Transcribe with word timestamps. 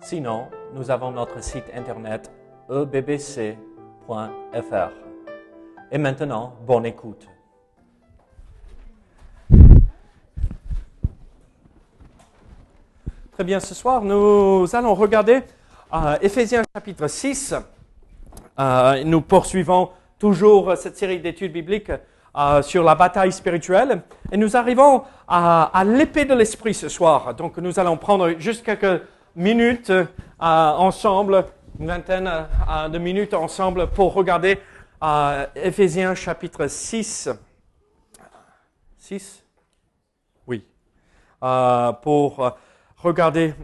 Sinon, 0.00 0.46
nous 0.74 0.90
avons 0.90 1.10
notre 1.10 1.42
site 1.42 1.64
internet 1.74 2.30
ebbc.fr. 2.70 3.56
Et 5.90 5.98
maintenant, 5.98 6.54
bonne 6.66 6.86
écoute. 6.86 7.26
Très 13.32 13.44
bien, 13.44 13.60
ce 13.60 13.74
soir, 13.74 14.02
nous 14.02 14.66
allons 14.72 14.94
regarder 14.94 15.42
euh, 15.92 16.16
Éphésiens 16.22 16.62
chapitre 16.74 17.06
6. 17.08 17.54
Euh, 18.58 19.04
nous 19.04 19.20
poursuivons 19.20 19.90
toujours 20.18 20.76
cette 20.76 20.96
série 20.96 21.20
d'études 21.20 21.52
bibliques 21.52 21.92
euh, 22.36 22.62
sur 22.62 22.84
la 22.84 22.94
bataille 22.94 23.32
spirituelle. 23.32 24.02
Et 24.30 24.36
nous 24.36 24.56
arrivons 24.56 25.02
à, 25.26 25.64
à 25.76 25.84
l'épée 25.84 26.24
de 26.24 26.34
l'esprit 26.34 26.74
ce 26.74 26.88
soir. 26.88 27.34
Donc 27.34 27.58
nous 27.58 27.78
allons 27.80 27.96
prendre 27.96 28.30
juste 28.38 28.64
quelques 28.64 29.02
minutes 29.38 29.90
euh, 29.90 30.04
ensemble, 30.40 31.44
une 31.78 31.86
vingtaine 31.86 32.26
euh, 32.26 32.88
de 32.88 32.98
minutes 32.98 33.34
ensemble 33.34 33.86
pour 33.86 34.12
regarder 34.12 34.58
euh, 35.02 35.46
Éphésiens 35.54 36.14
chapitre 36.16 36.66
6. 36.66 37.30
6 38.96 39.44
Oui. 40.48 40.66
Pour 42.02 42.52
regarder 42.96 43.54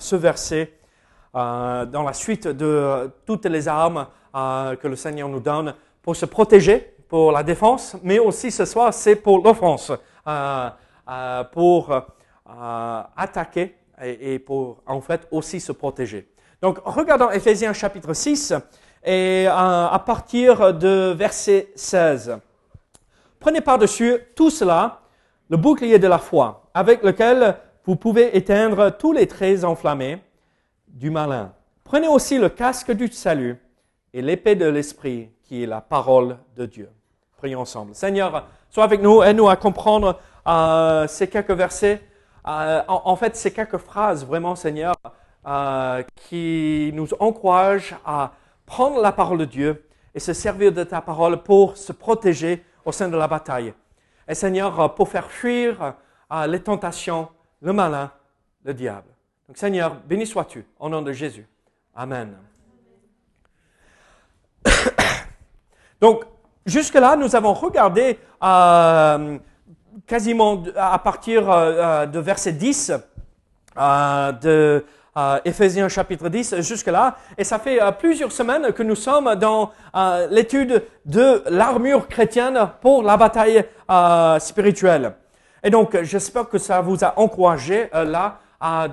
ce 0.00 0.16
verset 0.16 0.76
dans 1.32 2.02
la 2.04 2.12
suite 2.12 2.48
de 2.48 3.08
toutes 3.24 3.46
les 3.46 3.68
armes 3.68 4.08
que 4.34 4.88
le 4.88 4.96
Seigneur 4.96 5.28
nous 5.28 5.38
donne 5.38 5.74
pour 6.02 6.16
se 6.16 6.26
protéger, 6.26 6.96
pour 7.08 7.30
la 7.30 7.44
défense, 7.44 7.96
mais 8.02 8.18
aussi 8.18 8.50
ce 8.50 8.64
soir, 8.64 8.92
c'est 8.92 9.14
pour 9.14 9.42
l'offense, 9.44 9.92
pour 11.52 12.02
attaquer 13.16 13.76
et, 14.00 14.38
pour 14.38 14.82
en 14.86 15.00
fait 15.00 15.26
aussi 15.30 15.60
se 15.60 15.72
protéger. 15.72 16.28
Donc 16.60 16.78
regardons 16.84 17.30
Ephésiens 17.30 17.72
chapitre 17.72 18.14
6 18.14 18.54
et 19.04 19.46
à 19.48 20.02
partir 20.04 20.74
de 20.74 21.12
verset 21.12 21.72
16. 21.74 22.38
Prenez 23.40 23.60
par-dessus 23.60 24.18
tout 24.36 24.50
cela 24.50 25.00
le 25.48 25.56
bouclier 25.56 25.98
de 25.98 26.06
la 26.06 26.18
foi, 26.18 26.70
avec 26.72 27.02
lequel 27.02 27.56
vous 27.84 27.96
pouvez 27.96 28.36
éteindre 28.36 28.96
tous 28.96 29.12
les 29.12 29.26
traits 29.26 29.64
enflammés 29.64 30.22
du 30.86 31.10
malin. 31.10 31.52
Prenez 31.84 32.08
aussi 32.08 32.38
le 32.38 32.48
casque 32.48 32.92
du 32.92 33.08
salut 33.08 33.56
et 34.14 34.22
l'épée 34.22 34.54
de 34.54 34.66
l'esprit 34.66 35.30
qui 35.42 35.64
est 35.64 35.66
la 35.66 35.80
parole 35.80 36.38
de 36.56 36.66
Dieu. 36.66 36.88
Prions 37.36 37.60
ensemble. 37.60 37.94
Seigneur, 37.94 38.46
sois 38.70 38.84
avec 38.84 39.02
nous, 39.02 39.22
aide-nous 39.22 39.48
à 39.48 39.56
comprendre 39.56 40.20
euh, 40.46 41.06
ces 41.08 41.26
quelques 41.26 41.50
versets. 41.50 42.00
Euh, 42.46 42.82
en, 42.88 43.16
fait, 43.16 43.36
ces 43.36 43.52
quelques 43.52 43.78
phrases, 43.78 44.26
vraiment, 44.26 44.56
Seigneur, 44.56 44.96
euh, 45.46 46.02
qui 46.16 46.90
nous 46.94 47.08
encouragent 47.20 47.94
à 48.04 48.32
prendre 48.66 49.00
la 49.00 49.12
parole 49.12 49.38
de 49.38 49.44
Dieu 49.44 49.88
et 50.14 50.20
se 50.20 50.32
servir 50.32 50.72
de 50.72 50.84
ta 50.84 51.00
parole 51.00 51.42
pour 51.42 51.76
se 51.76 51.92
protéger 51.92 52.64
au 52.84 52.92
sein 52.92 53.08
de 53.08 53.16
la 53.16 53.28
bataille. 53.28 53.72
Et 54.28 54.34
Seigneur, 54.34 54.94
pour 54.94 55.08
faire 55.08 55.30
fuir 55.30 55.94
euh, 56.32 56.46
les 56.46 56.60
tentations, 56.60 57.28
le 57.60 57.72
malin, 57.72 58.10
le 58.64 58.74
diable. 58.74 59.08
Donc 59.46 59.56
Seigneur, 59.56 59.96
béni 60.06 60.26
sois-tu 60.26 60.64
au 60.78 60.88
nom 60.88 61.02
de 61.02 61.12
Jésus. 61.12 61.46
Amen. 61.94 62.36
Donc, 66.00 66.24
jusque-là, 66.64 67.16
nous 67.16 67.36
avons 67.36 67.52
regardé 67.52 68.18
euh, 68.42 69.38
quasiment 70.06 70.62
à 70.76 70.98
partir 70.98 71.50
euh, 71.50 72.06
de 72.06 72.18
verset 72.18 72.52
10 72.52 72.92
euh, 73.76 74.32
de 74.32 74.84
euh, 75.16 75.38
Éphésiens 75.44 75.88
chapitre 75.88 76.28
10 76.28 76.60
jusque-là. 76.60 77.16
Et 77.36 77.44
ça 77.44 77.58
fait 77.58 77.82
euh, 77.82 77.90
plusieurs 77.92 78.32
semaines 78.32 78.72
que 78.72 78.82
nous 78.82 78.94
sommes 78.94 79.34
dans 79.34 79.70
euh, 79.94 80.26
l'étude 80.30 80.82
de 81.04 81.42
l'armure 81.48 82.08
chrétienne 82.08 82.68
pour 82.80 83.02
la 83.02 83.16
bataille 83.16 83.64
euh, 83.90 84.38
spirituelle. 84.38 85.14
Et 85.62 85.70
donc, 85.70 85.96
j'espère 86.02 86.48
que 86.48 86.58
ça 86.58 86.80
vous 86.80 87.04
a 87.04 87.18
encouragé 87.18 87.88
là 87.92 88.38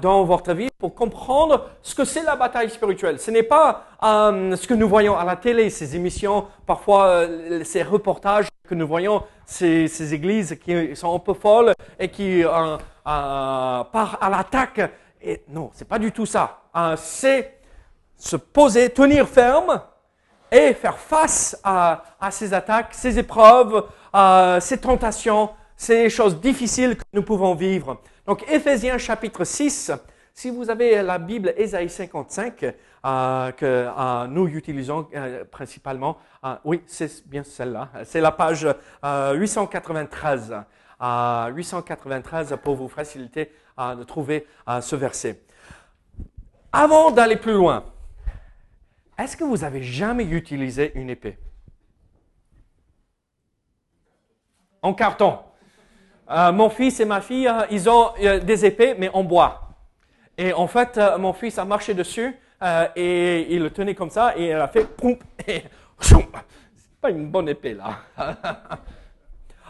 dans 0.02 0.24
votre 0.24 0.54
vie 0.54 0.70
pour 0.80 0.96
comprendre 0.96 1.70
ce 1.82 1.94
que 1.94 2.06
c'est 2.06 2.24
la 2.24 2.36
bataille 2.36 2.70
spirituelle. 2.70 3.20
Ce 3.20 3.32
n'est 3.32 3.44
pas 3.44 3.86
euh, 4.04 4.56
ce 4.56 4.68
que 4.68 4.74
nous 4.74 4.88
voyons 4.88 5.18
à 5.18 5.26
la 5.26 5.36
télé, 5.36 5.70
ces 5.70 5.96
émissions, 5.96 6.46
parfois 6.66 7.06
euh, 7.06 7.64
ces 7.64 7.84
reportages 7.84 8.48
que 8.68 8.76
nous 8.76 8.88
voyons, 8.88 9.24
ces, 9.50 10.14
églises 10.14 10.58
qui 10.64 10.96
sont 10.96 11.16
un 11.16 11.20
peu 11.20 11.34
folles 11.34 11.74
et 11.98 12.10
qui 12.10 12.44
euh, 12.44 12.50
euh 12.50 12.78
partent 13.06 14.22
à 14.22 14.30
l'attaque. 14.30 14.82
Et 15.22 15.44
non, 15.50 15.72
c'est 15.74 15.88
pas 15.88 16.00
du 16.00 16.12
tout 16.12 16.26
ça. 16.26 16.62
Euh, 16.76 16.96
c'est 16.98 17.58
se 18.16 18.36
poser, 18.36 18.90
tenir 18.90 19.28
ferme 19.28 19.82
et 20.52 20.74
faire 20.74 20.98
face 20.98 21.60
à, 21.64 22.04
à 22.20 22.32
ces 22.32 22.54
attaques, 22.54 22.94
ces 22.94 23.18
épreuves, 23.18 23.86
ces 24.60 24.78
tentations, 24.78 25.50
ces 25.76 26.10
choses 26.10 26.40
difficiles 26.40 26.98
que 26.98 27.04
nous 27.14 27.24
pouvons 27.24 27.56
vivre. 27.56 28.02
Donc, 28.26 28.44
Éphésiens 28.52 28.98
chapitre 28.98 29.44
6, 29.44 29.92
si 30.40 30.50
vous 30.50 30.70
avez 30.70 31.02
la 31.04 31.18
Bible 31.18 31.54
Ésaïe 31.58 31.90
55, 31.90 32.64
euh, 32.64 33.52
que 33.52 33.66
euh, 33.66 34.28
nous 34.28 34.48
utilisons 34.48 35.06
euh, 35.14 35.44
principalement, 35.44 36.18
oui, 36.64 36.82
c'est 36.88 37.28
bien 37.28 37.44
celle-là, 37.44 37.90
c'est 38.06 38.22
la 38.22 38.32
page 38.32 38.66
893. 39.04 40.64
893 41.02 42.58
pour 42.64 42.76
vous 42.76 42.88
faciliter 42.88 43.52
de 43.78 44.04
trouver 44.04 44.48
ce 44.82 44.96
verset. 44.96 45.42
Avant 46.72 47.12
d'aller 47.12 47.38
plus 47.38 47.54
loin, 47.54 47.84
est-ce 49.18 49.36
que 49.36 49.44
vous 49.44 49.66
avez 49.66 49.84
jamais 49.84 50.24
utilisé 50.24 50.94
une 50.96 51.10
épée? 51.10 51.38
En 54.82 54.94
carton 54.94 55.40
mon 56.30 56.70
fils 56.70 57.00
et 57.00 57.06
ma 57.06 57.22
fille, 57.22 57.52
ils 57.72 57.90
ont 57.90 58.12
des 58.20 58.66
épées, 58.66 58.96
mais 58.98 59.10
en 59.10 59.24
bois. 59.24 59.69
Et 60.40 60.54
en 60.54 60.68
fait, 60.68 60.98
euh, 60.98 61.18
mon 61.18 61.34
fils 61.34 61.58
a 61.58 61.66
marché 61.66 61.94
dessus 61.94 62.34
euh, 62.64 62.88
et 62.96 63.54
il 63.54 63.62
le 63.62 63.72
tenait 63.72 63.94
comme 63.94 64.10
ça 64.10 64.38
et 64.38 64.52
il 64.52 64.54
a 64.54 64.70
fait 64.70 64.86
poum 64.86 65.18
et 65.46 65.64
c'est 66.00 66.28
pas 67.02 67.10
une 67.10 67.30
bonne 67.30 67.50
épée 67.50 67.74
là. 67.76 68.00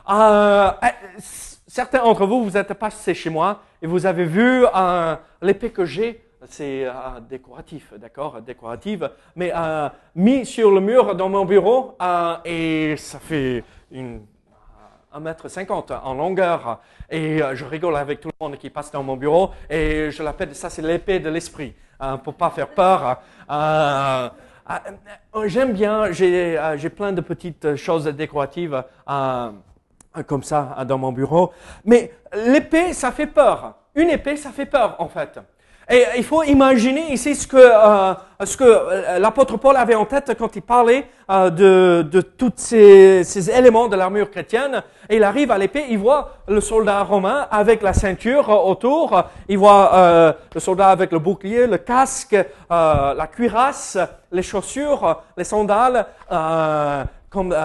certains 1.67 2.03
d'entre 2.03 2.27
vous, 2.27 2.43
vous 2.43 2.55
êtes 2.55 2.75
passés 2.75 3.15
chez 3.15 3.31
moi 3.31 3.63
et 3.81 3.87
vous 3.87 4.05
avez 4.05 4.25
vu 4.25 4.63
l'épée 5.41 5.71
que 5.71 5.85
j'ai. 5.85 6.23
C'est 6.47 6.85
décoratif, 7.29 7.93
d'accord, 7.97 8.39
décorative, 8.41 9.09
mais 9.35 9.51
mis 10.15 10.45
sur 10.45 10.71
le 10.71 10.81
mur 10.81 11.15
dans 11.15 11.29
mon 11.29 11.45
bureau 11.45 11.97
et 12.45 12.95
ça 12.97 13.19
fait 13.19 13.63
une 13.91 14.21
1m50 15.15 15.99
en 16.03 16.13
longueur. 16.13 16.79
Et 17.09 17.41
euh, 17.41 17.55
je 17.55 17.65
rigole 17.65 17.95
avec 17.95 18.19
tout 18.19 18.29
le 18.29 18.45
monde 18.45 18.57
qui 18.57 18.69
passe 18.69 18.91
dans 18.91 19.03
mon 19.03 19.17
bureau. 19.17 19.51
Et 19.69 20.11
je 20.11 20.23
l'appelle, 20.23 20.55
ça 20.55 20.69
c'est 20.69 20.81
l'épée 20.81 21.19
de 21.19 21.29
l'esprit, 21.29 21.73
hein, 21.99 22.17
pour 22.17 22.35
pas 22.35 22.49
faire 22.49 22.69
peur. 22.69 23.21
Euh, 23.49 24.29
euh, 25.35 25.47
J'aime 25.47 25.73
bien, 25.73 26.11
j'ai 26.11 26.89
plein 26.89 27.11
de 27.11 27.21
petites 27.21 27.75
choses 27.75 28.05
décoratives 28.05 28.83
comme 30.27 30.43
ça 30.43 30.85
dans 30.87 30.97
mon 30.97 31.11
bureau. 31.11 31.51
Mais 31.85 32.11
l'épée, 32.33 32.93
ça 32.93 33.11
fait 33.11 33.27
peur. 33.27 33.75
Une 33.95 34.09
épée, 34.09 34.37
ça 34.37 34.51
fait 34.51 34.67
peur 34.67 34.95
en 34.99 35.07
fait. 35.07 35.39
Et 35.91 36.05
il 36.17 36.23
faut 36.23 36.43
imaginer 36.43 37.11
ici 37.11 37.33
ce 37.33 37.47
que, 37.47 37.57
euh, 37.57 38.13
ce 38.45 38.55
que 38.55 38.63
euh, 38.63 39.17
l'apôtre 39.17 39.57
Paul 39.57 39.75
avait 39.75 39.95
en 39.95 40.05
tête 40.05 40.35
quand 40.37 40.55
il 40.55 40.61
parlait 40.61 41.07
euh, 41.31 41.49
de, 41.49 42.07
de 42.07 42.21
tous 42.21 42.53
ces, 42.57 43.23
ces, 43.23 43.49
éléments 43.49 43.87
de 43.87 43.95
l'armure 43.95 44.29
chrétienne. 44.29 44.83
Et 45.09 45.15
il 45.15 45.23
arrive 45.23 45.49
à 45.49 45.57
l'épée, 45.57 45.85
il 45.89 45.97
voit 45.97 46.33
le 46.47 46.61
soldat 46.61 47.01
romain 47.03 47.47
avec 47.49 47.81
la 47.81 47.93
ceinture 47.93 48.49
autour, 48.49 49.23
il 49.47 49.57
voit 49.57 49.95
euh, 49.95 50.33
le 50.53 50.59
soldat 50.59 50.89
avec 50.89 51.11
le 51.11 51.17
bouclier, 51.17 51.65
le 51.65 51.79
casque, 51.79 52.35
euh, 52.35 53.13
la 53.15 53.25
cuirasse, 53.25 53.97
les 54.31 54.43
chaussures, 54.43 55.23
les 55.37 55.43
sandales, 55.43 56.05
comme 57.31 57.55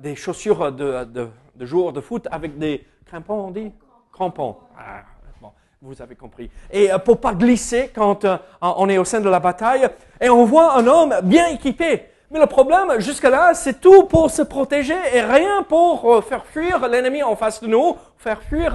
des 0.00 0.14
chaussures 0.14 0.70
de, 0.70 1.04
de, 1.04 1.28
de 1.56 1.66
jour 1.66 1.92
de 1.92 2.00
foot 2.00 2.28
avec 2.30 2.56
des 2.56 2.86
crampons, 3.04 3.46
on 3.48 3.50
dit? 3.50 3.72
Crampons. 4.12 4.56
Ah 4.78 5.13
vous 5.84 6.00
avez 6.00 6.14
compris. 6.14 6.50
Et 6.70 6.90
euh, 6.90 6.98
pour 6.98 7.20
pas 7.20 7.34
glisser 7.34 7.90
quand 7.94 8.24
euh, 8.24 8.38
on 8.62 8.88
est 8.88 8.96
au 8.96 9.04
sein 9.04 9.20
de 9.20 9.28
la 9.28 9.38
bataille, 9.38 9.86
et 10.18 10.30
on 10.30 10.46
voit 10.46 10.78
un 10.78 10.86
homme 10.86 11.14
bien 11.22 11.48
équipé. 11.48 12.04
Mais 12.30 12.40
le 12.40 12.46
problème, 12.46 12.98
jusque-là, 13.00 13.52
c'est 13.52 13.82
tout 13.82 14.04
pour 14.04 14.30
se 14.30 14.40
protéger 14.40 14.96
et 15.12 15.20
rien 15.20 15.62
pour 15.62 16.10
euh, 16.10 16.20
faire 16.22 16.46
fuir 16.46 16.88
l'ennemi 16.88 17.22
en 17.22 17.36
face 17.36 17.60
de 17.60 17.66
nous, 17.66 17.96
faire 18.16 18.42
fuir 18.42 18.74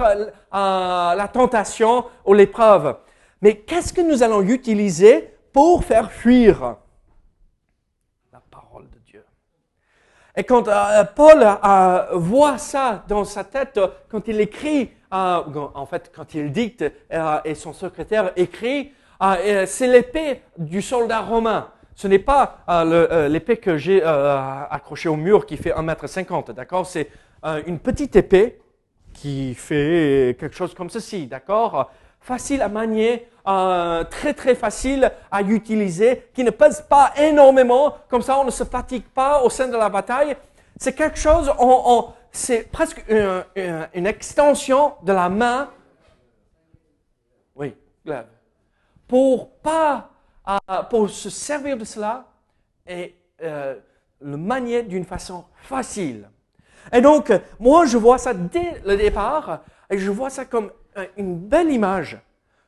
la 0.52 1.28
tentation 1.32 2.04
ou 2.24 2.32
l'épreuve. 2.32 2.96
Mais 3.42 3.56
qu'est-ce 3.56 3.92
que 3.92 4.02
nous 4.02 4.22
allons 4.22 4.42
utiliser 4.42 5.34
pour 5.52 5.84
faire 5.84 6.12
fuir? 6.12 6.76
La 8.32 8.40
parole 8.52 8.88
de 8.88 8.98
Dieu 9.00 9.24
Et 10.36 10.44
quand 10.44 10.68
Paul 11.16 11.44
voit 12.12 12.58
ça 12.58 13.02
dans 13.08 13.24
sa 13.24 13.42
tête, 13.42 13.80
quand 14.08 14.28
il 14.28 14.40
écrit 14.40 14.90
ah, 15.10 15.44
en 15.74 15.86
fait, 15.86 16.12
quand 16.14 16.34
il 16.34 16.52
dicte 16.52 16.84
euh, 17.12 17.40
et 17.44 17.56
son 17.56 17.72
secrétaire 17.72 18.30
écrit, 18.36 18.92
euh, 19.22 19.64
c'est 19.66 19.88
l'épée 19.88 20.42
du 20.56 20.80
soldat 20.80 21.20
romain. 21.20 21.68
Ce 21.96 22.06
n'est 22.06 22.20
pas 22.20 22.58
euh, 22.68 23.28
l'épée 23.28 23.56
que 23.56 23.76
j'ai 23.76 24.02
accrochée 24.02 25.08
au 25.08 25.16
mur 25.16 25.46
qui 25.46 25.56
fait 25.56 25.72
1m50, 25.72 26.52
d'accord? 26.52 26.86
C'est 26.86 27.08
une 27.66 27.78
petite 27.78 28.16
épée 28.16 28.60
qui 29.12 29.54
fait 29.54 30.36
quelque 30.38 30.54
chose 30.54 30.74
comme 30.74 30.88
ceci, 30.88 31.26
d'accord? 31.26 31.90
Facile 32.20 32.62
à 32.62 32.68
manier, 32.68 33.26
très 33.44 34.32
très 34.34 34.54
facile 34.54 35.10
à 35.30 35.42
utiliser, 35.42 36.28
qui 36.32 36.44
ne 36.44 36.50
pèse 36.50 36.86
pas 36.88 37.12
énormément, 37.18 37.96
comme 38.08 38.22
ça 38.22 38.38
on 38.38 38.44
ne 38.44 38.50
se 38.50 38.64
fatigue 38.64 39.04
pas 39.14 39.42
au 39.42 39.50
sein 39.50 39.68
de 39.68 39.76
la 39.76 39.88
bataille. 39.90 40.36
C'est 40.78 40.94
quelque 40.94 41.18
chose, 41.18 41.52
on, 41.58 42.06
c'est 42.32 42.70
presque 42.70 43.04
une, 43.08 44.06
extension 44.06 44.94
de 45.02 45.12
la 45.12 45.28
main. 45.28 45.70
Oui, 47.56 47.74
Pour 49.06 49.50
pas, 49.58 50.10
euh, 50.48 50.82
pour 50.88 51.10
se 51.10 51.30
servir 51.30 51.76
de 51.76 51.84
cela 51.84 52.26
et 52.86 53.14
euh, 53.42 53.76
le 54.20 54.36
manier 54.36 54.82
d'une 54.82 55.04
façon 55.04 55.44
facile. 55.62 56.28
Et 56.92 57.00
donc, 57.00 57.32
moi, 57.58 57.86
je 57.86 57.98
vois 57.98 58.18
ça 58.18 58.32
dès 58.32 58.80
le 58.84 58.96
départ, 58.96 59.60
et 59.90 59.98
je 59.98 60.10
vois 60.10 60.30
ça 60.30 60.44
comme 60.44 60.70
une 61.16 61.38
belle 61.38 61.70
image. 61.70 62.18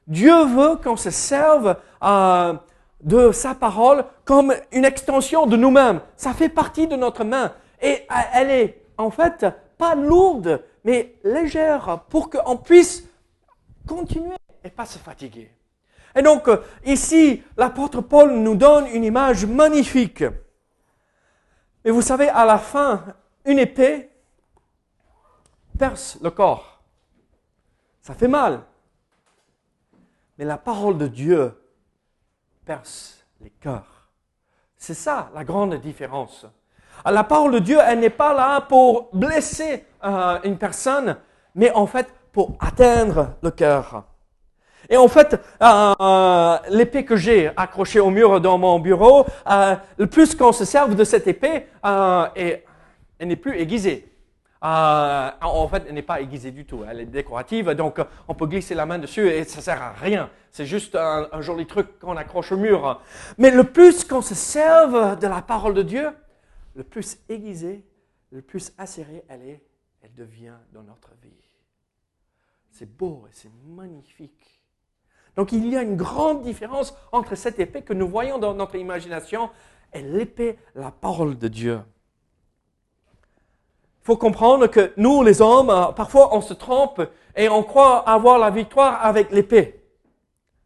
Dieu 0.06 0.44
veut 0.44 0.76
qu'on 0.76 0.96
se 0.96 1.10
serve 1.10 1.76
euh, 2.02 2.54
de 3.02 3.32
sa 3.32 3.54
parole 3.54 4.04
comme 4.24 4.54
une 4.72 4.84
extension 4.84 5.46
de 5.46 5.56
nous-mêmes. 5.56 6.00
Ça 6.16 6.32
fait 6.32 6.48
partie 6.48 6.86
de 6.86 6.96
notre 6.96 7.24
main. 7.24 7.52
Et 7.80 8.06
elle 8.34 8.50
est 8.50 8.81
en 9.02 9.10
fait, 9.10 9.46
pas 9.76 9.94
lourde, 9.94 10.64
mais 10.84 11.16
légère 11.24 12.04
pour 12.08 12.30
qu'on 12.30 12.56
puisse 12.56 13.04
continuer 13.86 14.36
et 14.64 14.70
pas 14.70 14.86
se 14.86 14.98
fatiguer. 14.98 15.50
Et 16.14 16.22
donc, 16.22 16.48
euh, 16.48 16.62
ici, 16.84 17.42
l'apôtre 17.56 18.00
Paul 18.00 18.32
nous 18.32 18.54
donne 18.54 18.86
une 18.86 19.04
image 19.04 19.46
magnifique. 19.46 20.24
Et 21.84 21.90
vous 21.90 22.02
savez, 22.02 22.28
à 22.28 22.44
la 22.44 22.58
fin, 22.58 23.04
une 23.44 23.58
épée 23.58 24.10
perce 25.78 26.18
le 26.22 26.30
corps. 26.30 26.82
Ça 28.02 28.14
fait 28.14 28.28
mal. 28.28 28.62
Mais 30.38 30.44
la 30.44 30.58
parole 30.58 30.98
de 30.98 31.06
Dieu 31.06 31.60
perce 32.64 33.24
les 33.40 33.50
cœurs. 33.50 34.10
C'est 34.76 34.94
ça 34.94 35.30
la 35.34 35.44
grande 35.44 35.74
différence. 35.76 36.46
La 37.04 37.24
parole 37.24 37.52
de 37.52 37.58
Dieu, 37.58 37.78
elle 37.84 37.98
n'est 37.98 38.10
pas 38.10 38.32
là 38.32 38.60
pour 38.60 39.08
blesser 39.12 39.84
euh, 40.04 40.38
une 40.44 40.56
personne, 40.56 41.16
mais 41.54 41.72
en 41.72 41.86
fait 41.86 42.08
pour 42.32 42.56
atteindre 42.60 43.34
le 43.42 43.50
cœur. 43.50 44.04
Et 44.88 44.96
en 44.96 45.08
fait, 45.08 45.40
euh, 45.62 46.56
l'épée 46.70 47.04
que 47.04 47.16
j'ai 47.16 47.50
accrochée 47.56 48.00
au 48.00 48.10
mur 48.10 48.40
dans 48.40 48.58
mon 48.58 48.78
bureau, 48.78 49.26
euh, 49.50 49.74
le 49.96 50.06
plus 50.06 50.34
qu'on 50.34 50.52
se 50.52 50.64
serve 50.64 50.94
de 50.94 51.04
cette 51.04 51.26
épée, 51.26 51.66
elle 51.82 52.62
n'est 53.20 53.36
plus 53.36 53.58
aiguisée. 53.58 54.08
en 54.60 55.68
fait, 55.70 55.84
elle 55.88 55.94
n'est 55.94 56.02
pas 56.02 56.20
aiguisée 56.20 56.52
du 56.52 56.64
tout. 56.64 56.84
Elle 56.88 57.00
est 57.00 57.06
décorative, 57.06 57.70
donc 57.70 58.00
on 58.28 58.34
peut 58.34 58.46
glisser 58.46 58.74
la 58.74 58.86
main 58.86 58.98
dessus 58.98 59.28
et 59.28 59.44
ça 59.44 59.60
sert 59.60 59.82
à 59.82 59.92
rien. 59.92 60.30
C'est 60.50 60.66
juste 60.66 60.96
un 60.96 61.40
joli 61.40 61.66
truc 61.66 61.98
qu'on 61.98 62.16
accroche 62.16 62.52
au 62.52 62.56
mur. 62.56 63.00
Mais 63.38 63.50
le 63.50 63.64
plus 63.64 64.04
qu'on 64.04 64.22
se 64.22 64.34
serve 64.34 65.18
de 65.18 65.26
la 65.26 65.42
parole 65.42 65.74
de 65.74 65.82
Dieu, 65.82 66.10
le 66.74 66.84
plus 66.84 67.18
aiguisée, 67.28 67.84
le 68.30 68.42
plus 68.42 68.72
acérée 68.78 69.24
elle 69.28 69.42
est, 69.42 69.62
elle 70.02 70.14
devient 70.14 70.56
dans 70.72 70.82
notre 70.82 71.10
vie. 71.22 71.30
C'est 72.70 72.96
beau 72.96 73.24
et 73.28 73.32
c'est 73.32 73.50
magnifique. 73.66 74.62
Donc 75.36 75.52
il 75.52 75.66
y 75.68 75.76
a 75.76 75.82
une 75.82 75.96
grande 75.96 76.42
différence 76.42 76.94
entre 77.12 77.34
cette 77.34 77.58
épée 77.58 77.82
que 77.82 77.92
nous 77.92 78.08
voyons 78.08 78.38
dans 78.38 78.54
notre 78.54 78.76
imagination 78.76 79.50
et 79.92 80.02
l'épée, 80.02 80.58
la 80.74 80.90
parole 80.90 81.38
de 81.38 81.48
Dieu. 81.48 81.80
Il 84.02 84.06
faut 84.06 84.16
comprendre 84.16 84.66
que 84.66 84.92
nous, 84.96 85.22
les 85.22 85.40
hommes, 85.40 85.70
euh, 85.70 85.92
parfois 85.92 86.34
on 86.34 86.40
se 86.40 86.54
trompe 86.54 87.02
et 87.36 87.48
on 87.48 87.62
croit 87.62 88.08
avoir 88.08 88.38
la 88.38 88.50
victoire 88.50 89.04
avec 89.04 89.30
l'épée. 89.30 89.80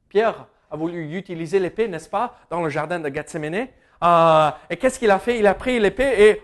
Pierre 0.09 0.47
a 0.71 0.77
voulu 0.77 1.17
utiliser 1.17 1.59
l'épée, 1.59 1.89
n'est-ce 1.89 2.09
pas, 2.09 2.39
dans 2.51 2.63
le 2.63 2.71
jardin 2.71 2.99
de 2.99 3.09
Gethsemane 3.09 3.69
euh, 4.03 4.51
et 4.69 4.77
qu'est-ce 4.77 4.99
qu'il 4.99 5.11
a 5.11 5.19
fait? 5.19 5.39
Il 5.39 5.47
a 5.47 5.55
pris 5.55 5.79
l'épée 5.81 6.29
et... 6.29 6.43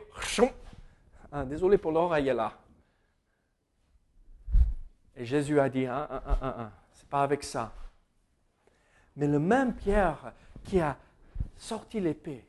Ah, 1.31 1.45
désolé 1.45 1.79
pour 1.79 1.93
l'oreille 1.93 2.33
là. 2.35 2.53
Et 5.17 5.25
Jésus 5.25 5.61
a 5.61 5.69
dit, 5.69 5.87
hein, 5.87 6.09
hein, 6.11 6.39
hein, 6.41 6.71
c'est 6.93 7.09
pas 7.09 7.23
avec 7.23 7.45
ça. 7.45 7.73
Mais 9.17 9.27
le 9.27 9.39
même 9.39 9.75
Pierre 9.75 10.33
qui 10.65 10.81
a 10.81 10.97
sorti 11.57 12.01
l'épée 12.01 12.45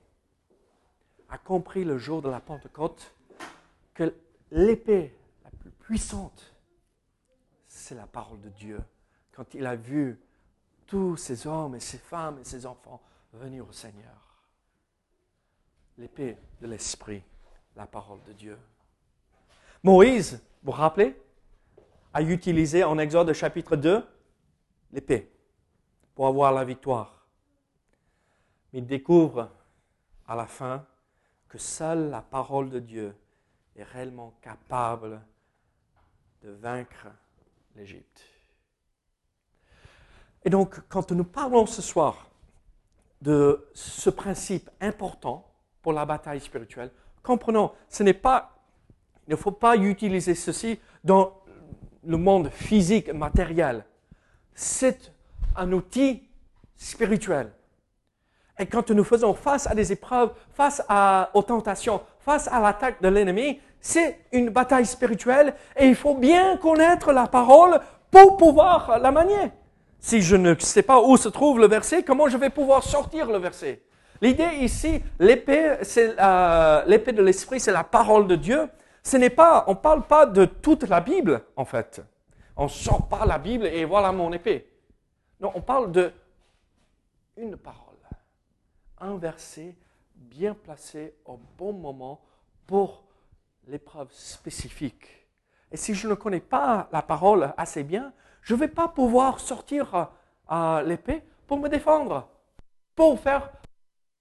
a 1.29 1.38
compris 1.38 1.83
le 1.83 1.97
jour 1.97 2.21
de 2.21 2.29
la 2.29 2.39
Pentecôte 2.39 3.13
que 3.94 4.13
l'épée 4.51 5.13
la 5.44 5.50
plus 5.51 5.71
puissante, 5.71 6.53
c'est 7.67 7.95
la 7.95 8.07
parole 8.07 8.39
de 8.41 8.50
Dieu. 8.50 8.79
Quand 9.33 9.53
il 9.53 9.65
a 9.65 9.75
vu 9.75 10.19
tous 10.88 11.17
ces 11.17 11.47
hommes 11.47 11.75
et 11.75 11.79
ces 11.79 11.97
femmes 11.97 12.39
et 12.39 12.44
ces 12.44 12.65
enfants 12.65 13.01
venir 13.33 13.67
au 13.67 13.71
Seigneur 13.71 14.32
l'épée 15.98 16.38
de 16.62 16.68
l'Esprit, 16.68 17.24
la 17.75 17.86
parole 17.86 18.22
de 18.24 18.34
Dieu. 18.34 18.57
Moïse, 19.84 20.42
vous 20.63 20.72
vous 20.72 20.78
rappelez, 20.78 21.19
a 22.13 22.22
utilisé 22.22 22.84
en 22.84 22.98
Exode 22.98 23.34
chapitre 23.34 23.75
2 23.75 24.06
l'épée 24.92 25.31
pour 26.16 26.28
avoir 26.28 26.51
la 26.51 26.63
victoire. 26.63 27.28
Mais 28.72 28.79
il 28.79 28.86
découvre 28.86 29.50
à 30.27 30.36
la 30.36 30.46
fin 30.46 30.86
que 31.50 31.58
seule 31.58 32.10
la 32.10 32.22
parole 32.22 32.70
de 32.70 32.79
Dieu 32.79 33.15
est 33.75 33.84
réellement 33.84 34.34
capable 34.41 35.22
de 36.44 36.51
vaincre 36.51 37.08
l'Égypte. 37.75 38.24
Et 40.46 40.50
donc, 40.50 40.82
quand 40.89 41.12
nous 41.12 41.24
parlons 41.24 41.65
ce 41.65 41.82
soir 41.82 42.29
de 43.22 43.70
ce 43.74 44.10
principe 44.10 44.70
important, 44.82 45.52
pour 45.84 45.94
la 45.94 46.06
bataille 46.06 46.40
spirituelle. 46.40 46.90
Comprenons, 47.22 47.72
ce 47.90 48.02
n'est 48.02 48.13
pas, 48.13 48.56
il 49.28 49.32
ne 49.32 49.36
faut 49.36 49.52
pas 49.52 49.75
utiliser 49.75 50.34
ceci 50.34 50.80
dans 51.04 51.34
le 52.04 52.18
monde 52.18 52.50
physique, 52.50 53.13
matériel. 53.13 53.86
C'est 54.56 55.13
un 55.56 55.72
outil 55.72 56.24
spirituel. 56.75 57.52
Et 58.58 58.66
quand 58.66 58.90
nous 58.92 59.04
faisons 59.04 59.34
face 59.34 59.68
à 59.68 59.75
des 59.75 59.92
épreuves, 59.92 60.32
face 60.54 60.82
à, 60.88 61.30
aux 61.34 61.44
tentations, 61.44 62.02
face 62.20 62.48
à 62.48 62.60
l'attaque 62.60 63.02
de 63.02 63.08
l'ennemi, 63.10 63.60
c'est 63.80 64.25
une 64.32 64.50
bataille 64.50 64.86
spirituelle 64.86 65.54
et 65.75 65.88
il 65.88 65.96
faut 65.96 66.16
bien 66.16 66.58
connaître 66.58 67.12
la 67.12 67.28
parole 67.28 67.80
pour 68.10 68.38
pouvoir 68.38 69.00
la 69.00 69.12
manier. 69.12 69.52
Si 70.00 70.22
je 70.22 70.36
ne 70.36 70.56
sais 70.60 70.84
pas 70.84 71.02
où 71.02 71.18
se 71.18 71.30
trouve 71.30 71.60
le 71.60 71.68
verset, 71.68 72.04
comment 72.04 72.28
je 72.30 72.38
vais 72.38 72.50
pouvoir 72.50 72.84
sortir 72.84 73.30
le 73.32 73.40
verset? 73.40 73.82
L'idée 74.24 74.60
ici, 74.62 75.03
l'épée, 75.20 75.80
c'est 75.82 76.15
euh, 76.18 76.86
l'épée 76.86 77.12
de 77.12 77.22
l'esprit, 77.22 77.60
c'est 77.60 77.74
la 77.74 77.84
parole 77.84 78.25
de 78.25 78.38
Dieu. 78.38 78.70
Ce 79.03 79.18
n'est 79.18 79.30
pas, 79.30 79.65
on 79.68 79.75
parle 79.75 80.08
pas 80.08 80.25
de 80.25 80.46
toute 80.46 80.84
la 80.84 81.01
Bible 81.01 81.44
en 81.58 81.65
fait. 81.65 82.01
On 82.56 82.70
sort 82.70 83.10
pas 83.10 83.25
la 83.25 83.38
Bible 83.38 83.65
et 83.65 83.84
voilà 83.84 84.13
mon 84.13 84.32
épée. 84.32 84.72
Non, 85.42 85.51
on 85.56 85.62
parle 85.62 85.92
de 85.92 86.13
une 87.36 87.58
parole, 87.58 87.98
un 89.01 89.18
verset 89.18 89.75
bien 90.15 90.53
placé 90.53 91.15
au 91.25 91.38
bon 91.58 91.74
moment 91.74 92.22
pour 92.65 93.03
l'épreuve 93.68 94.08
spécifique. 94.13 95.27
Et 95.70 95.75
si 95.75 95.94
je 95.94 96.08
ne 96.08 96.13
connais 96.13 96.39
pas 96.39 96.88
la 96.94 97.01
parole 97.01 97.53
assez 97.58 97.84
bien, 97.84 98.13
je 98.42 98.53
ne 98.53 98.60
vais 98.62 98.70
pas 98.70 98.88
pouvoir 98.88 99.42
sortir 99.42 100.12
euh, 100.50 100.82
l'épée 100.84 101.24
pour 101.46 101.60
me 101.60 101.68
défendre, 101.68 102.30
pour 102.96 103.20
faire 103.20 103.51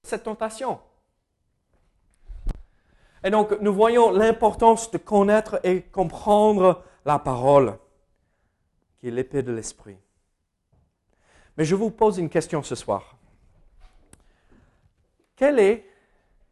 cette 0.02 0.24
tentation. 0.24 0.80
Et 3.24 3.30
donc, 3.30 3.52
nous 3.60 3.72
voyons 3.72 4.10
l'importance 4.10 4.90
de 4.90 4.98
connaître 4.98 5.60
et 5.64 5.82
comprendre 5.82 6.84
la 7.04 7.18
parole, 7.18 7.78
qui 8.98 9.08
est 9.08 9.12
l'épée 9.12 9.42
de 9.42 9.52
l'esprit. 9.52 9.96
Mais 11.56 11.64
je 11.64 11.74
vous 11.74 11.90
pose 11.90 12.18
une 12.18 12.28
question 12.28 12.62
ce 12.62 12.74
soir. 12.74 13.16
Quel 15.36 15.58
est 15.58 15.86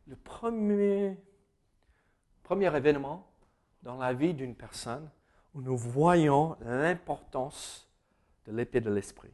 le 0.06 0.16
premier, 0.16 1.16
premier 2.42 2.74
événement 2.76 3.26
dans 3.82 3.96
la 3.96 4.12
vie 4.12 4.34
d'une 4.34 4.54
personne 4.54 5.10
où 5.54 5.62
nous 5.62 5.76
voyons 5.76 6.56
l'importance 6.60 7.88
de 8.46 8.52
l'épée 8.52 8.80
de 8.80 8.90
l'esprit? 8.90 9.32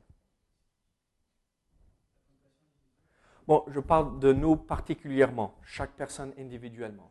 Bon, 3.47 3.65
je 3.69 3.79
parle 3.79 4.19
de 4.19 4.33
nous 4.33 4.57
particulièrement, 4.57 5.55
chaque 5.63 5.93
personne 5.93 6.33
individuellement. 6.39 7.11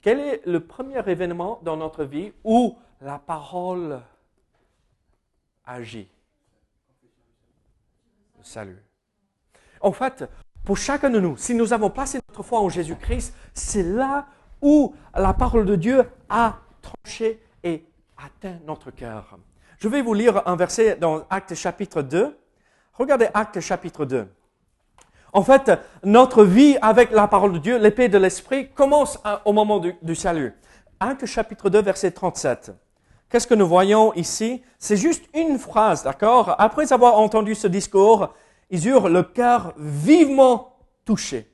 Quel 0.00 0.20
est 0.20 0.46
le 0.46 0.64
premier 0.64 1.02
événement 1.08 1.58
dans 1.62 1.76
notre 1.76 2.04
vie 2.04 2.32
où 2.44 2.78
la 3.00 3.18
parole 3.18 4.00
agit? 5.64 6.08
Le 8.38 8.44
salut. 8.44 8.82
En 9.80 9.92
fait, 9.92 10.24
pour 10.64 10.76
chacun 10.76 11.10
de 11.10 11.18
nous, 11.18 11.36
si 11.36 11.54
nous 11.54 11.72
avons 11.72 11.90
placé 11.90 12.20
notre 12.28 12.42
foi 12.42 12.60
en 12.60 12.68
Jésus-Christ, 12.68 13.34
c'est 13.52 13.82
là 13.82 14.28
où 14.62 14.94
la 15.14 15.34
parole 15.34 15.66
de 15.66 15.74
Dieu 15.74 16.04
a 16.28 16.60
tranché 16.80 17.42
et 17.64 17.84
atteint 18.16 18.58
notre 18.64 18.90
cœur. 18.90 19.38
Je 19.78 19.88
vais 19.88 20.02
vous 20.02 20.14
lire 20.14 20.46
un 20.46 20.56
verset 20.56 20.96
dans 20.96 21.26
Actes 21.30 21.54
chapitre 21.54 22.02
2. 22.02 22.38
Regardez 22.92 23.28
Actes 23.34 23.60
chapitre 23.60 24.04
2. 24.04 24.28
En 25.32 25.42
fait, 25.42 25.70
notre 26.02 26.44
vie 26.44 26.76
avec 26.82 27.10
la 27.12 27.28
parole 27.28 27.52
de 27.52 27.58
Dieu, 27.58 27.78
l'épée 27.78 28.08
de 28.08 28.18
l'esprit, 28.18 28.70
commence 28.70 29.18
au 29.44 29.52
moment 29.52 29.78
du, 29.78 30.14
salut. 30.14 30.54
Acte 30.98 31.26
chapitre 31.26 31.70
2, 31.70 31.82
verset 31.82 32.10
37. 32.10 32.72
Qu'est-ce 33.28 33.46
que 33.46 33.54
nous 33.54 33.68
voyons 33.68 34.12
ici? 34.14 34.62
C'est 34.78 34.96
juste 34.96 35.24
une 35.34 35.58
phrase, 35.58 36.02
d'accord? 36.02 36.56
Après 36.58 36.92
avoir 36.92 37.18
entendu 37.18 37.54
ce 37.54 37.68
discours, 37.68 38.34
ils 38.70 38.88
eurent 38.88 39.08
le 39.08 39.22
cœur 39.22 39.72
vivement 39.76 40.76
touché. 41.04 41.48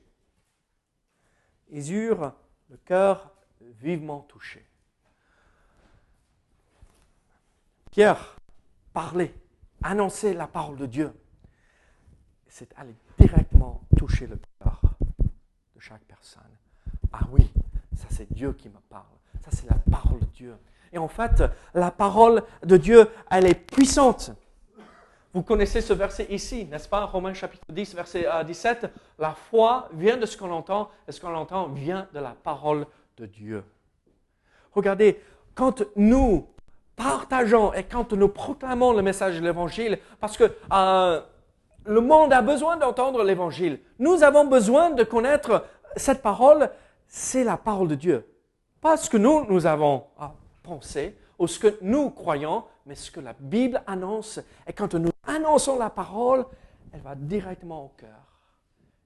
Ils 1.69 1.93
eurent 1.93 2.33
le 2.69 2.77
cœur 2.77 3.31
vivement 3.79 4.25
touché. 4.27 4.65
Pierre 7.91 8.37
parlait, 8.93 9.33
annonçait 9.83 10.33
la 10.33 10.47
parole 10.47 10.77
de 10.77 10.85
Dieu. 10.87 11.13
C'est 12.47 12.69
allé 12.77 12.95
directement 13.17 13.81
toucher 13.97 14.27
le 14.27 14.39
cœur 14.61 14.81
de 15.75 15.79
chaque 15.79 16.03
personne. 16.03 16.43
Ah 17.13 17.21
oui, 17.31 17.49
ça 17.95 18.07
c'est 18.09 18.31
Dieu 18.31 18.53
qui 18.53 18.69
me 18.69 18.79
parle. 18.89 19.03
Ça 19.43 19.51
c'est 19.51 19.69
la 19.69 19.77
parole 19.91 20.19
de 20.19 20.25
Dieu. 20.25 20.55
Et 20.93 20.97
en 20.97 21.07
fait, 21.07 21.43
la 21.73 21.91
parole 21.91 22.43
de 22.63 22.77
Dieu, 22.77 23.09
elle 23.29 23.45
est 23.45 23.53
puissante. 23.53 24.31
Vous 25.33 25.43
connaissez 25.43 25.81
ce 25.81 25.93
verset 25.93 26.25
ici, 26.29 26.65
n'est-ce 26.65 26.87
pas? 26.87 27.05
Romains 27.05 27.33
chapitre 27.33 27.65
10, 27.69 27.93
verset 27.95 28.25
17. 28.45 28.83
Euh, 28.83 28.87
la 29.19 29.33
foi 29.33 29.89
vient 29.93 30.17
de 30.17 30.25
ce 30.25 30.37
qu'on 30.37 30.51
entend, 30.51 30.89
et 31.07 31.11
ce 31.11 31.19
qu'on 31.19 31.35
entend 31.35 31.67
vient 31.67 32.07
de 32.13 32.19
la 32.19 32.31
parole 32.31 32.87
de 33.17 33.25
Dieu. 33.25 33.63
Regardez, 34.73 35.21
quand 35.53 35.83
nous 35.95 36.47
partageons 36.95 37.73
et 37.73 37.83
quand 37.83 38.13
nous 38.13 38.29
proclamons 38.29 38.93
le 38.93 39.01
message 39.01 39.39
de 39.39 39.43
l'Évangile, 39.43 39.99
parce 40.19 40.37
que 40.37 40.51
euh, 40.71 41.21
le 41.87 42.01
monde 42.01 42.33
a 42.33 42.41
besoin 42.41 42.77
d'entendre 42.77 43.23
l'évangile. 43.23 43.79
Nous 43.99 44.23
avons 44.23 44.45
besoin 44.45 44.91
de 44.91 45.03
connaître 45.03 45.65
cette 45.95 46.21
parole. 46.21 46.69
C'est 47.07 47.43
la 47.43 47.57
parole 47.57 47.87
de 47.87 47.95
Dieu. 47.95 48.27
Pas 48.81 48.97
ce 48.97 49.09
que 49.09 49.17
nous, 49.17 49.45
nous 49.45 49.65
avons 49.65 50.05
pensé 50.63 51.17
ou 51.39 51.47
ce 51.47 51.59
que 51.59 51.77
nous 51.81 52.09
croyons, 52.09 52.65
mais 52.85 52.95
ce 52.95 53.09
que 53.09 53.19
la 53.19 53.33
Bible 53.33 53.81
annonce. 53.87 54.39
Et 54.67 54.73
quand 54.73 54.93
nous 54.95 55.11
annonçons 55.25 55.77
la 55.77 55.89
parole, 55.89 56.45
elle 56.91 57.01
va 57.01 57.15
directement 57.15 57.85
au 57.85 57.89
cœur. 57.89 58.41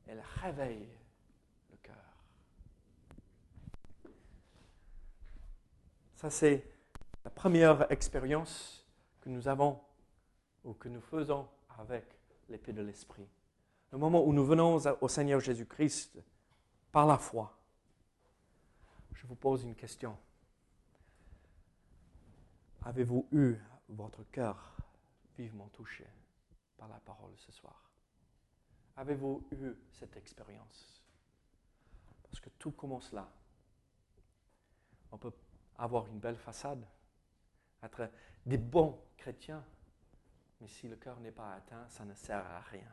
Elle 0.08 0.22
réveille 0.44 0.88
le 1.70 1.78
cœur. 1.84 1.96
Ça, 6.16 6.30
c'est 6.30 6.66
la 7.24 7.32
première 7.32 7.92
expérience 7.92 8.86
que 9.22 9.30
nous 9.30 9.48
avons 9.48 9.80
ou 10.64 10.74
que 10.74 10.90
nous 10.90 11.02
faisons 11.02 11.48
avec 11.80 12.06
l'épée 12.52 12.74
de 12.74 12.82
l'Esprit. 12.82 13.28
Le 13.92 13.98
moment 13.98 14.24
où 14.24 14.34
nous 14.34 14.46
venons 14.46 14.78
au 15.02 15.08
Seigneur 15.08 15.40
Jésus-Christ 15.40 16.20
par 16.92 17.08
la 17.08 17.18
foi. 17.18 17.58
Je 19.14 19.26
vous 19.26 19.36
pose 19.36 19.64
une 19.64 19.76
question. 19.76 20.18
Avez-vous 22.84 23.28
eu 23.32 23.56
votre 23.90 24.24
cœur 24.32 24.76
vivement 25.38 25.70
touché 25.70 26.06
par 26.78 26.88
la 26.88 27.00
parole 27.00 27.34
ce 27.38 27.52
soir? 27.52 27.92
Avez-vous 28.98 29.48
eu 29.52 29.74
cette 29.92 30.18
expérience? 30.18 31.04
Parce 32.24 32.40
que 32.40 32.50
tout 32.58 32.72
commence 32.72 33.12
là. 33.12 33.30
On 35.12 35.18
peut 35.18 35.34
avoir 35.78 36.08
une 36.08 36.20
belle 36.20 36.38
façade, 36.38 36.86
être 37.84 38.10
des 38.46 38.58
bons 38.58 39.00
chrétiens, 39.18 39.64
mais 40.62 40.68
si 40.68 40.88
le 40.88 40.96
cœur 40.96 41.20
n'est 41.20 41.32
pas 41.32 41.54
atteint, 41.58 41.84
ça 41.90 42.06
ne 42.06 42.14
sert 42.14 42.38
à 42.38 42.62
rien. 42.70 42.88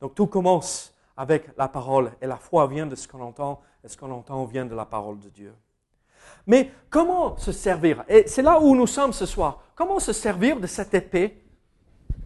Donc 0.00 0.14
tout 0.14 0.26
commence 0.26 0.94
avec 1.16 1.56
la 1.56 1.68
parole 1.68 2.12
et 2.20 2.26
la 2.26 2.36
foi 2.36 2.66
vient 2.66 2.86
de 2.86 2.94
ce 2.94 3.08
qu'on 3.08 3.22
entend 3.22 3.62
et 3.82 3.88
ce 3.88 3.96
qu'on 3.96 4.10
entend 4.10 4.44
vient 4.44 4.66
de 4.66 4.74
la 4.74 4.84
parole 4.84 5.18
de 5.20 5.30
Dieu. 5.30 5.54
Mais 6.46 6.70
comment 6.90 7.36
se 7.38 7.52
servir? 7.52 8.04
Et 8.08 8.26
c'est 8.26 8.42
là 8.42 8.60
où 8.60 8.76
nous 8.76 8.86
sommes 8.86 9.14
ce 9.14 9.24
soir. 9.24 9.62
Comment 9.74 10.00
se 10.00 10.12
servir 10.12 10.60
de 10.60 10.66
cette 10.66 10.92
épée 10.92 11.42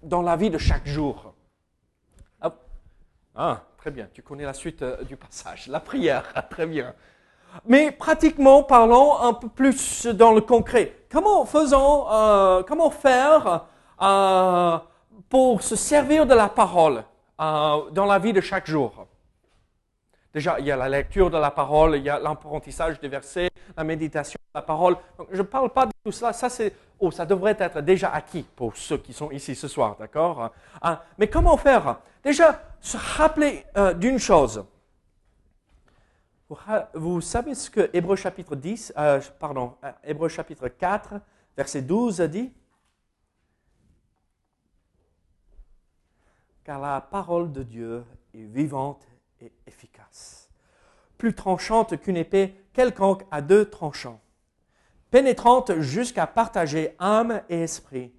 dans 0.03 0.23
la 0.23 0.37
vie 0.37 0.51
de 0.51 0.59
chaque 0.59 0.87
jour? 0.87 1.35
Ah, 2.41 2.57
ah 3.37 3.65
très 3.77 3.93
bien, 3.93 4.09
tu 4.13 4.23
connais 4.23 4.45
la 4.45 4.55
suite 4.55 4.83
euh, 4.83 5.05
du 5.05 5.17
passage. 5.17 5.69
La 5.69 5.81
prière, 5.81 6.33
très 6.51 6.67
bien. 6.67 6.95
Mais 7.67 7.91
pratiquement 7.91 8.63
parlons 8.63 9.19
un 9.21 9.33
peu 9.33 9.49
plus 9.49 10.07
dans 10.07 10.33
le 10.33 10.41
concret. 10.41 10.95
Comment 11.11 11.45
faisons, 11.47 12.07
euh, 12.11 12.63
comment 12.63 12.91
faire 12.91 13.67
euh, 14.03 14.79
pour 15.29 15.63
se 15.63 15.77
servir 15.77 16.27
de 16.27 16.35
la 16.35 16.49
parole 16.49 17.03
euh, 17.41 17.91
dans 17.91 18.05
la 18.05 18.19
vie 18.19 18.33
de 18.33 18.41
chaque 18.41 18.67
jour? 18.67 19.07
Déjà, 20.35 20.61
il 20.61 20.67
y 20.67 20.71
a 20.71 20.77
la 20.77 20.89
lecture 20.89 21.31
de 21.31 21.39
la 21.39 21.51
parole, 21.51 21.97
il 21.97 22.03
y 22.03 22.11
a 22.11 22.19
l'apprentissage 22.19 23.01
des 23.01 23.09
versets, 23.09 23.49
la 23.77 23.85
méditation 23.85 24.39
de 24.55 24.59
la 24.59 24.63
parole. 24.63 24.97
je 25.33 25.39
ne 25.39 25.43
parle 25.43 25.71
pas 25.71 25.87
de 25.87 25.93
tout 26.05 26.13
cela. 26.13 26.35
Ça, 26.35 26.51
c'est, 26.51 26.75
oh, 27.01 27.11
ça 27.11 27.25
devrait 27.25 27.57
être 27.59 27.81
déjà 27.81 28.11
acquis 28.13 28.45
pour 28.55 28.77
ceux 28.77 28.99
qui 28.99 29.15
sont 29.15 29.31
ici 29.31 29.55
ce 29.55 29.67
soir, 29.67 29.97
d'accord? 29.99 30.53
Mais 31.17 31.29
comment 31.29 31.57
faire? 31.57 31.97
Déjà, 32.23 32.61
se 32.81 32.99
rappeler 32.99 33.65
d'une 33.97 34.19
chose. 34.19 34.63
Vous 36.95 37.21
savez 37.21 37.55
ce 37.55 37.69
que 37.69 37.91
Hébreu 37.93 38.17
chapitre 38.17 38.57
10, 38.57 38.95
euh, 38.97 39.21
pardon, 39.39 39.77
euh, 39.85 39.93
Hébreu 40.03 40.29
chapitre 40.29 40.69
4, 40.69 41.21
verset 41.55 41.83
12 41.83 42.21
dit? 42.23 42.51
Car 46.65 46.81
la 46.81 47.03
parole 47.03 47.53
de 47.53 47.63
Dieu 47.63 48.05
est 48.33 48.45
vivante 48.45 49.07
et 49.41 49.53
efficace, 49.67 50.51
plus 51.19 51.35
tranchante 51.35 52.01
qu'une 52.01 52.17
épée 52.17 52.55
quelconque 52.73 53.25
à 53.31 53.43
deux 53.43 53.69
tranchants, 53.69 54.21
pénétrante 55.11 55.79
jusqu'à 55.81 56.27
partager 56.27 56.95
âme 56.99 57.43
et 57.51 57.61
esprit, 57.61 58.15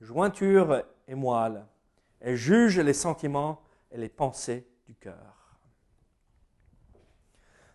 jointure 0.00 0.84
et 1.06 1.14
moelle, 1.14 1.66
et 2.22 2.34
juge 2.34 2.78
les 2.80 2.94
sentiments 2.94 3.60
et 3.90 3.98
les 3.98 4.08
pensées 4.08 4.66
du 4.86 4.94
cœur. 4.94 5.37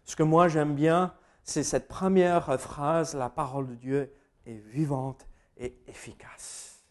Ce 0.05 0.15
que 0.15 0.23
moi 0.23 0.47
j'aime 0.47 0.75
bien, 0.75 1.13
c'est 1.43 1.63
cette 1.63 1.87
première 1.87 2.59
phrase, 2.59 3.15
la 3.15 3.29
parole 3.29 3.67
de 3.67 3.75
Dieu 3.75 4.13
est 4.45 4.57
vivante 4.69 5.27
et 5.57 5.75
efficace. 5.87 6.83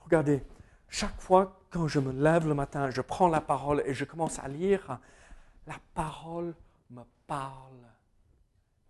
Regardez, 0.00 0.42
chaque 0.88 1.20
fois 1.20 1.60
quand 1.70 1.86
je 1.86 2.00
me 2.00 2.12
lève 2.12 2.48
le 2.48 2.54
matin, 2.54 2.90
je 2.90 3.00
prends 3.00 3.28
la 3.28 3.40
parole 3.40 3.82
et 3.86 3.94
je 3.94 4.04
commence 4.04 4.38
à 4.38 4.48
lire, 4.48 4.98
la 5.66 5.76
parole 5.94 6.54
me 6.90 7.02
parle 7.26 7.86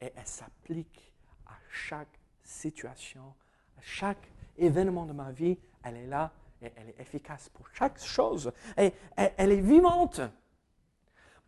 et 0.01 0.13
elle 0.17 0.27
s'applique 0.27 1.13
à 1.47 1.55
chaque 1.71 2.19
situation, 2.43 3.35
à 3.77 3.83
chaque 3.83 4.31
événement 4.57 5.05
de 5.05 5.13
ma 5.13 5.31
vie. 5.31 5.59
Elle 5.83 5.97
est 5.97 6.07
là 6.07 6.33
et 6.63 6.73
elle 6.77 6.89
est 6.89 7.01
efficace 7.01 7.49
pour 7.51 7.69
chaque 7.75 7.99
chose. 7.99 8.53
Et 8.79 8.93
elle 9.17 9.53
est 9.53 9.61
vivante. 9.61 10.21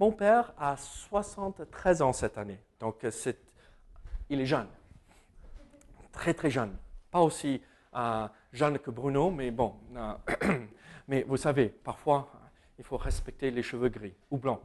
Mon 0.03 0.11
père 0.11 0.53
a 0.59 0.77
73 0.77 2.03
ans 2.03 2.13
cette 2.13 2.37
année, 2.37 2.59
donc 2.81 3.05
euh, 3.05 3.33
il 4.29 4.41
est 4.41 4.47
jeune, 4.47 4.67
très 6.11 6.35
très 6.35 6.51
jeune. 6.51 6.77
Pas 7.13 7.21
aussi 7.21 7.63
euh, 7.95 8.27
jeune 8.53 8.81
que 8.81 8.91
Bruno, 8.91 9.31
mais 9.31 9.53
bon. 9.53 9.77
Euh, 9.95 10.15
mais 11.07 11.23
vous 11.23 11.37
savez, 11.37 11.69
parfois, 11.69 12.29
il 12.81 12.85
faut 12.85 12.97
respecter 12.97 13.53
les 13.53 13.63
cheveux 13.63 13.91
gris 13.91 14.13
ou 14.33 14.39
blancs. 14.39 14.61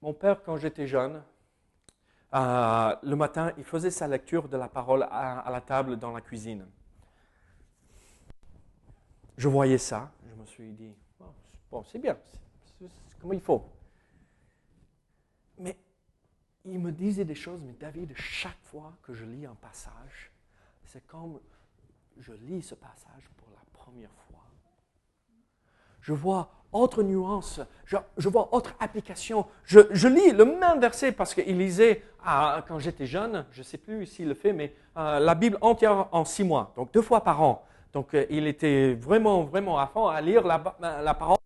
Mon 0.00 0.12
père, 0.12 0.44
quand 0.44 0.58
j'étais 0.58 0.86
jeune, 0.86 1.20
le 2.32 3.14
matin, 3.14 3.52
il 3.58 3.64
faisait 3.64 3.90
sa 3.90 4.06
lecture 4.06 4.48
de 4.48 4.56
la 4.56 4.68
parole 4.68 5.02
à, 5.10 5.44
la 5.50 5.60
table 5.60 5.96
dans 5.96 6.12
la 6.12 6.20
cuisine. 6.20 6.64
Je 9.36 9.48
voyais 9.48 9.78
ça, 9.78 10.12
je 10.28 10.34
me 10.34 10.46
suis 10.46 10.72
dit, 10.72 10.94
oh, 11.20 11.24
bon, 11.70 11.82
c'est 11.84 11.98
bien, 11.98 12.16
c'est 12.78 13.18
comme 13.20 13.32
il 13.32 13.40
faut. 13.40 13.64
Mais 15.58 15.76
il 16.64 16.78
me 16.78 16.92
disait 16.92 17.24
des 17.24 17.34
choses, 17.34 17.62
mais 17.62 17.72
David, 17.72 18.12
chaque 18.16 18.62
fois 18.62 18.96
que 19.02 19.12
je 19.12 19.24
lis 19.24 19.46
un 19.46 19.56
passage, 19.56 20.32
c'est 20.84 21.06
comme 21.06 21.40
je 22.18 22.32
lis 22.32 22.62
ce 22.62 22.74
passage 22.74 23.28
pour 23.36 23.48
la 23.50 23.62
première 23.72 24.14
fois. 24.28 24.44
Je 26.00 26.12
vois 26.12 26.50
autre 26.70 27.02
nuance, 27.02 27.60
je, 27.86 28.28
vois 28.28 28.54
autre 28.54 28.74
application. 28.80 29.46
Je, 29.64 30.08
lis 30.08 30.32
le 30.32 30.44
même 30.44 30.80
verset 30.80 31.12
parce 31.12 31.34
qu'il 31.34 31.56
lisait 31.56 32.02
ah, 32.24 32.64
quand 32.68 32.78
j'étais 32.78 33.06
jeune, 33.06 33.46
je 33.52 33.60
ne 33.60 33.64
sais 33.64 33.78
plus 33.78 34.06
s'il 34.06 34.28
le 34.28 34.34
fait, 34.34 34.52
mais 34.52 34.74
euh, 34.96 35.18
la 35.18 35.34
Bible 35.34 35.56
entière 35.60 36.08
en 36.12 36.24
six 36.24 36.44
mois, 36.44 36.72
donc 36.76 36.92
deux 36.92 37.02
fois 37.02 37.22
par 37.22 37.40
an. 37.42 37.64
Donc 37.94 38.12
euh, 38.12 38.26
il 38.28 38.46
était 38.48 38.92
vraiment, 38.94 39.42
vraiment 39.44 39.78
à 39.78 39.86
fond 39.86 40.08
à 40.08 40.20
lire 40.20 40.44
la, 40.44 40.60
la, 41.02 41.14
parole. 41.14 41.38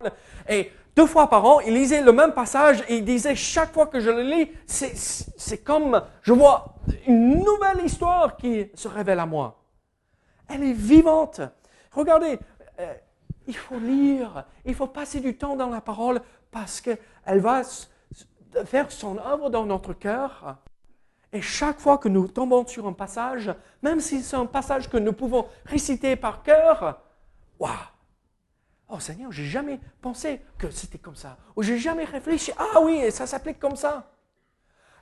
Et 0.49 0.71
deux 0.95 1.05
fois 1.05 1.29
par 1.29 1.45
an, 1.45 1.59
il 1.59 1.75
lisait 1.75 2.01
le 2.01 2.11
même 2.11 2.33
passage 2.33 2.83
et 2.89 2.95
il 2.97 3.05
disait 3.05 3.35
chaque 3.35 3.71
fois 3.71 3.85
que 3.85 3.99
je 3.99 4.09
le 4.09 4.23
lis, 4.23 4.49
c'est 4.65 5.63
comme 5.63 6.01
je 6.23 6.33
vois 6.33 6.73
une 7.05 7.43
nouvelle 7.43 7.85
histoire 7.85 8.35
qui 8.35 8.67
se 8.73 8.87
révèle 8.87 9.19
à 9.19 9.27
moi. 9.27 9.61
Elle 10.49 10.63
est 10.63 10.73
vivante. 10.73 11.39
Regardez, 11.91 12.39
euh, 12.79 12.93
il 13.45 13.55
faut 13.55 13.77
lire, 13.77 14.45
il 14.65 14.73
faut 14.73 14.87
passer 14.87 15.19
du 15.19 15.37
temps 15.37 15.55
dans 15.55 15.69
la 15.69 15.81
parole 15.81 16.19
parce 16.49 16.81
qu'elle 16.81 17.39
va 17.39 17.61
faire 18.65 18.91
son 18.91 19.19
œuvre 19.19 19.51
dans 19.51 19.67
notre 19.67 19.93
cœur. 19.93 20.57
Et 21.31 21.41
chaque 21.41 21.79
fois 21.79 21.97
que 21.97 22.09
nous 22.09 22.27
tombons 22.27 22.65
sur 22.65 22.87
un 22.87 22.93
passage, 22.93 23.53
même 23.81 23.99
si 23.99 24.21
c'est 24.21 24.35
un 24.35 24.45
passage 24.45 24.89
que 24.89 24.97
nous 24.97 25.13
pouvons 25.13 25.47
réciter 25.65 26.15
par 26.15 26.43
cœur, 26.43 27.01
waouh! 27.59 27.71
Oh 28.91 28.99
Seigneur, 28.99 29.31
j'ai 29.31 29.45
jamais 29.45 29.79
pensé 30.01 30.41
que 30.57 30.71
c'était 30.71 30.97
comme 30.97 31.15
ça. 31.15 31.37
Ou 31.55 31.61
j'ai 31.61 31.77
jamais 31.77 32.05
réfléchi, 32.05 32.51
ah 32.57 32.81
oui, 32.81 33.11
ça 33.11 33.27
s'applique 33.27 33.59
comme 33.59 33.75
ça. 33.75 34.11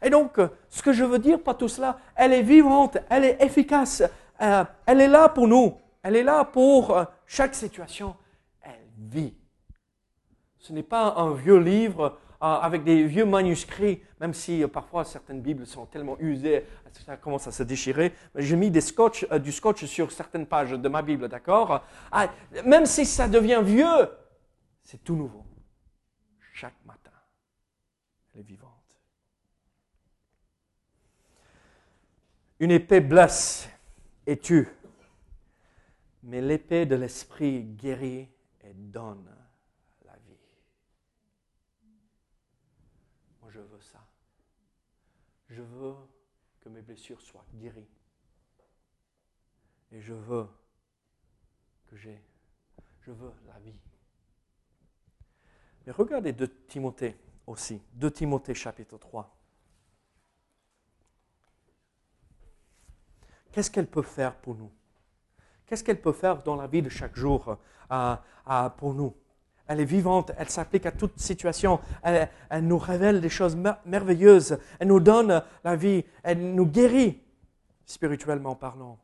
Et 0.01 0.09
donc, 0.09 0.39
ce 0.69 0.81
que 0.81 0.91
je 0.91 1.05
veux 1.05 1.19
dire 1.19 1.41
par 1.41 1.57
tout 1.57 1.69
cela, 1.69 1.97
elle 2.15 2.33
est 2.33 2.43
vivante, 2.43 2.97
elle 3.09 3.23
est 3.23 3.41
efficace, 3.41 4.03
euh, 4.41 4.65
elle 4.85 4.99
est 4.99 5.07
là 5.07 5.29
pour 5.29 5.47
nous, 5.47 5.77
elle 6.03 6.17
est 6.17 6.23
là 6.23 6.43
pour 6.43 6.91
euh, 6.91 7.05
chaque 7.25 7.55
situation 7.55 8.15
vie. 8.97 9.33
Ce 10.59 10.73
n'est 10.73 10.83
pas 10.83 11.13
un 11.15 11.33
vieux 11.33 11.59
livre 11.59 12.03
euh, 12.05 12.17
avec 12.39 12.83
des 12.83 13.03
vieux 13.05 13.25
manuscrits, 13.25 14.01
même 14.19 14.33
si 14.33 14.63
euh, 14.63 14.67
parfois 14.67 15.03
certaines 15.03 15.41
Bibles 15.41 15.65
sont 15.65 15.85
tellement 15.85 16.17
usées, 16.19 16.65
ça 17.05 17.17
commence 17.17 17.47
à 17.47 17.51
se 17.51 17.63
déchirer. 17.63 18.13
J'ai 18.35 18.55
mis 18.55 18.67
euh, 18.67 19.39
du 19.39 19.51
scotch 19.51 19.85
sur 19.85 20.11
certaines 20.11 20.45
pages 20.45 20.71
de 20.71 20.89
ma 20.89 21.01
Bible, 21.01 21.27
d'accord? 21.27 21.83
Ah, 22.11 22.29
Même 22.65 22.85
si 22.85 23.05
ça 23.05 23.27
devient 23.27 23.61
vieux, 23.63 24.09
c'est 24.83 25.03
tout 25.03 25.15
nouveau. 25.15 25.45
Chaque 26.53 26.83
matin, 26.85 27.11
elle 28.33 28.41
est 28.41 28.43
vivante. 28.43 28.71
Une 32.59 32.71
épée 32.71 33.01
blesse 33.01 33.69
et 34.25 34.37
tue, 34.37 34.67
mais 36.23 36.41
l'épée 36.41 36.85
de 36.85 36.95
l'esprit 36.95 37.63
guérit 37.63 38.29
donne 38.77 39.29
la 40.05 40.15
vie. 40.17 40.37
Moi, 43.41 43.51
je 43.51 43.59
veux 43.59 43.81
ça. 43.81 44.03
Je 45.49 45.61
veux 45.61 45.95
que 46.59 46.69
mes 46.69 46.81
blessures 46.81 47.21
soient 47.21 47.45
guéries. 47.53 47.87
Et 49.91 50.01
je 50.01 50.13
veux 50.13 50.47
que 51.87 51.95
j'ai, 51.95 52.21
je 53.01 53.11
veux 53.11 53.31
la 53.47 53.57
vie. 53.59 53.79
Mais 55.85 55.93
regardez 55.93 56.33
de 56.33 56.45
Timothée 56.45 57.17
aussi, 57.45 57.81
de 57.93 58.09
Timothée 58.09 58.53
chapitre 58.53 58.97
3. 58.97 59.33
Qu'est-ce 63.53 63.71
qu'elle 63.71 63.87
peut 63.87 64.01
faire 64.01 64.35
pour 64.35 64.55
nous? 64.55 64.71
Qu'est-ce 65.65 65.83
qu'elle 65.83 66.01
peut 66.01 66.11
faire 66.13 66.43
dans 66.43 66.55
la 66.55 66.67
vie 66.67 66.81
de 66.81 66.89
chaque 66.89 67.15
jour 67.15 67.57
pour 68.77 68.93
nous? 68.93 69.15
Elle 69.67 69.81
est 69.81 69.85
vivante, 69.85 70.31
elle 70.37 70.49
s'applique 70.49 70.85
à 70.85 70.91
toute 70.91 71.19
situation, 71.19 71.79
elle, 72.01 72.29
nous 72.61 72.77
révèle 72.77 73.19
des 73.19 73.29
choses 73.29 73.57
merveilleuses, 73.85 74.57
elle 74.79 74.87
nous 74.87 75.01
donne 75.01 75.43
la 75.63 75.75
vie, 75.75 76.05
elle 76.23 76.55
nous 76.55 76.65
guérit 76.65 77.21
spirituellement 77.85 78.55
parlant. 78.55 78.97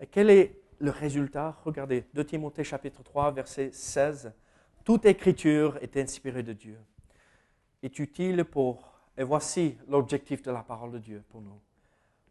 Et 0.00 0.06
quel 0.06 0.30
est 0.30 0.60
le 0.80 0.90
résultat? 0.90 1.56
Regardez, 1.64 2.04
2 2.14 2.24
Timothée 2.24 2.64
chapitre 2.64 3.02
3, 3.02 3.32
verset 3.32 3.70
16. 3.72 4.32
Toute 4.84 5.04
écriture 5.06 5.78
est 5.82 5.96
inspirée 5.96 6.42
de 6.42 6.52
Dieu, 6.52 6.78
est 7.82 7.98
utile 7.98 8.44
pour, 8.44 8.92
et 9.16 9.22
voici 9.22 9.76
l'objectif 9.88 10.42
de 10.42 10.50
la 10.50 10.62
parole 10.62 10.92
de 10.92 10.98
Dieu 10.98 11.22
pour 11.28 11.42
nous, 11.42 11.60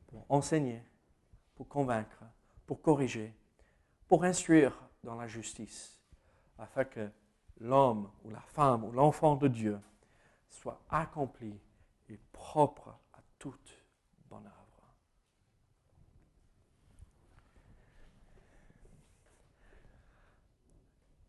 pour 0.08 0.26
enseigner, 0.28 0.82
pour 1.56 1.68
convaincre, 1.68 2.24
pour 2.66 2.82
corriger, 2.82 3.34
pour 4.08 4.24
instruire 4.24 4.74
dans 5.04 5.16
la 5.16 5.28
justice, 5.28 5.97
afin 6.58 6.86
que 6.86 7.10
l'homme 7.60 8.10
ou 8.24 8.30
la 8.30 8.42
femme 8.42 8.84
ou 8.84 8.92
l'enfant 8.92 9.36
de 9.36 9.48
Dieu 9.48 9.80
soit 10.50 10.80
accompli 10.90 11.60
et 12.10 12.20
propre 12.32 12.90
à 13.14 13.20
toute 13.40 13.74
bonne 14.30 14.46
œuvre. 14.46 14.58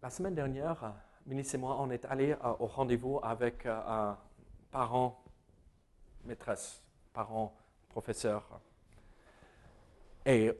La 0.02 0.10
semaine 0.10 0.34
dernière, 0.34 0.94
Ministre 1.26 1.56
et 1.56 1.58
moi, 1.58 1.76
on 1.78 1.90
est 1.90 2.06
allé 2.06 2.32
euh, 2.32 2.54
au 2.58 2.66
rendez-vous 2.66 3.20
avec 3.22 3.66
euh, 3.66 3.80
un 3.86 4.18
parent 4.70 5.22
maîtresse, 6.24 6.82
parent 7.12 7.54
professeur. 7.90 8.60
Et 10.24 10.48
euh, 10.48 10.54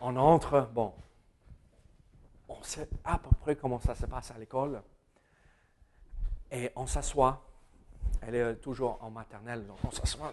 on 0.00 0.16
entre, 0.16 0.68
bon, 0.72 0.92
on 2.48 2.62
sait 2.62 2.88
à 3.04 3.18
peu 3.18 3.30
près 3.40 3.56
comment 3.56 3.80
ça 3.80 3.94
se 3.94 4.06
passe 4.06 4.30
à 4.30 4.38
l'école. 4.38 4.82
Et 6.50 6.70
on 6.76 6.86
s'assoit. 6.86 7.42
Elle 8.20 8.34
est 8.34 8.56
toujours 8.56 8.98
en 9.00 9.10
maternelle, 9.10 9.66
donc 9.66 9.78
on 9.84 9.90
s'assoit, 9.90 10.32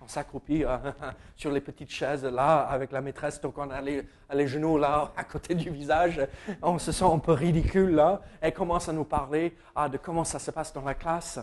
on 0.00 0.08
s'accroupit 0.08 0.64
euh, 0.64 0.78
sur 1.36 1.50
les 1.50 1.60
petites 1.60 1.90
chaises 1.90 2.24
là 2.24 2.60
avec 2.60 2.92
la 2.92 3.00
maîtresse, 3.00 3.40
donc 3.40 3.58
on 3.58 3.70
a 3.70 3.80
les, 3.80 4.06
genoux 4.46 4.78
là 4.78 5.12
à 5.16 5.24
côté 5.24 5.54
du 5.54 5.70
visage. 5.70 6.20
On 6.62 6.78
se 6.78 6.92
sent 6.92 7.04
un 7.04 7.18
peu 7.18 7.32
ridicule 7.32 7.94
là. 7.94 8.20
Elle 8.40 8.54
commence 8.54 8.88
à 8.88 8.92
nous 8.92 9.04
parler 9.04 9.56
ah, 9.74 9.88
de 9.88 9.98
comment 9.98 10.24
ça 10.24 10.38
se 10.38 10.50
passe 10.50 10.72
dans 10.72 10.82
la 10.82 10.94
classe. 10.94 11.38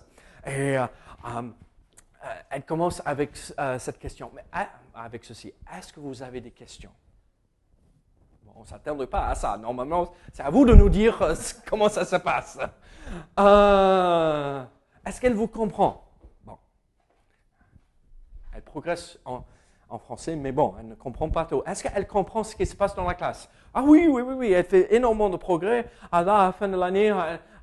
Et 0.46 0.78
euh, 0.78 0.86
euh, 1.26 1.41
elle 2.50 2.63
commence 2.63 3.02
avec 3.06 3.36
cette 3.36 3.98
question, 3.98 4.32
mais 4.34 4.46
avec 4.94 5.26
ceci, 5.26 5.54
est-ce 5.76 5.91
que 5.91 6.00
vous 6.00 6.22
avez 6.22 6.39
des 6.39 6.52
questions? 6.52 6.91
On 8.56 8.62
ne 8.62 8.66
s'attendrait 8.66 9.08
pas 9.08 9.28
à 9.28 9.36
ça. 9.36 9.58
Normalement, 9.58 10.12
c'est 10.34 10.44
à 10.44 10.50
vous 10.50 10.66
de 10.66 10.74
nous 10.74 10.90
dire 10.90 11.22
euh, 11.22 11.36
comment 11.70 11.90
ça 11.90 12.06
se 12.06 12.16
passe. 12.16 12.60
Euh, 13.40 14.64
est-ce 15.06 15.20
qu'elle 15.20 15.34
vous 15.34 15.48
comprend? 15.48 16.06
Bon. 16.44 16.58
Elle 18.56 18.62
progresse 18.62 19.20
en, 19.26 19.44
français, 20.00 20.38
mais 20.38 20.54
bon, 20.54 20.74
elle 20.80 20.88
ne 20.88 20.96
comprend 20.96 21.30
pas 21.30 21.44
tout. 21.44 21.62
Est-ce 21.66 21.84
qu'elle 21.84 22.08
comprend 22.08 22.46
ce 22.46 22.56
qui 22.56 22.66
se 22.66 22.76
passe 22.76 22.96
dans 22.96 23.06
la 23.06 23.14
classe? 23.14 23.50
Ah 23.74 23.84
oui, 23.84 24.08
oui, 24.10 24.22
oui, 24.22 24.34
oui, 24.38 24.52
elle 24.54 24.64
fait 24.64 24.94
énormément 24.94 25.30
de 25.30 25.36
progrès. 25.36 25.90
À 26.10 26.24
la 26.24 26.54
fin 26.58 26.70
de 26.70 26.78
l'année, 26.78 27.14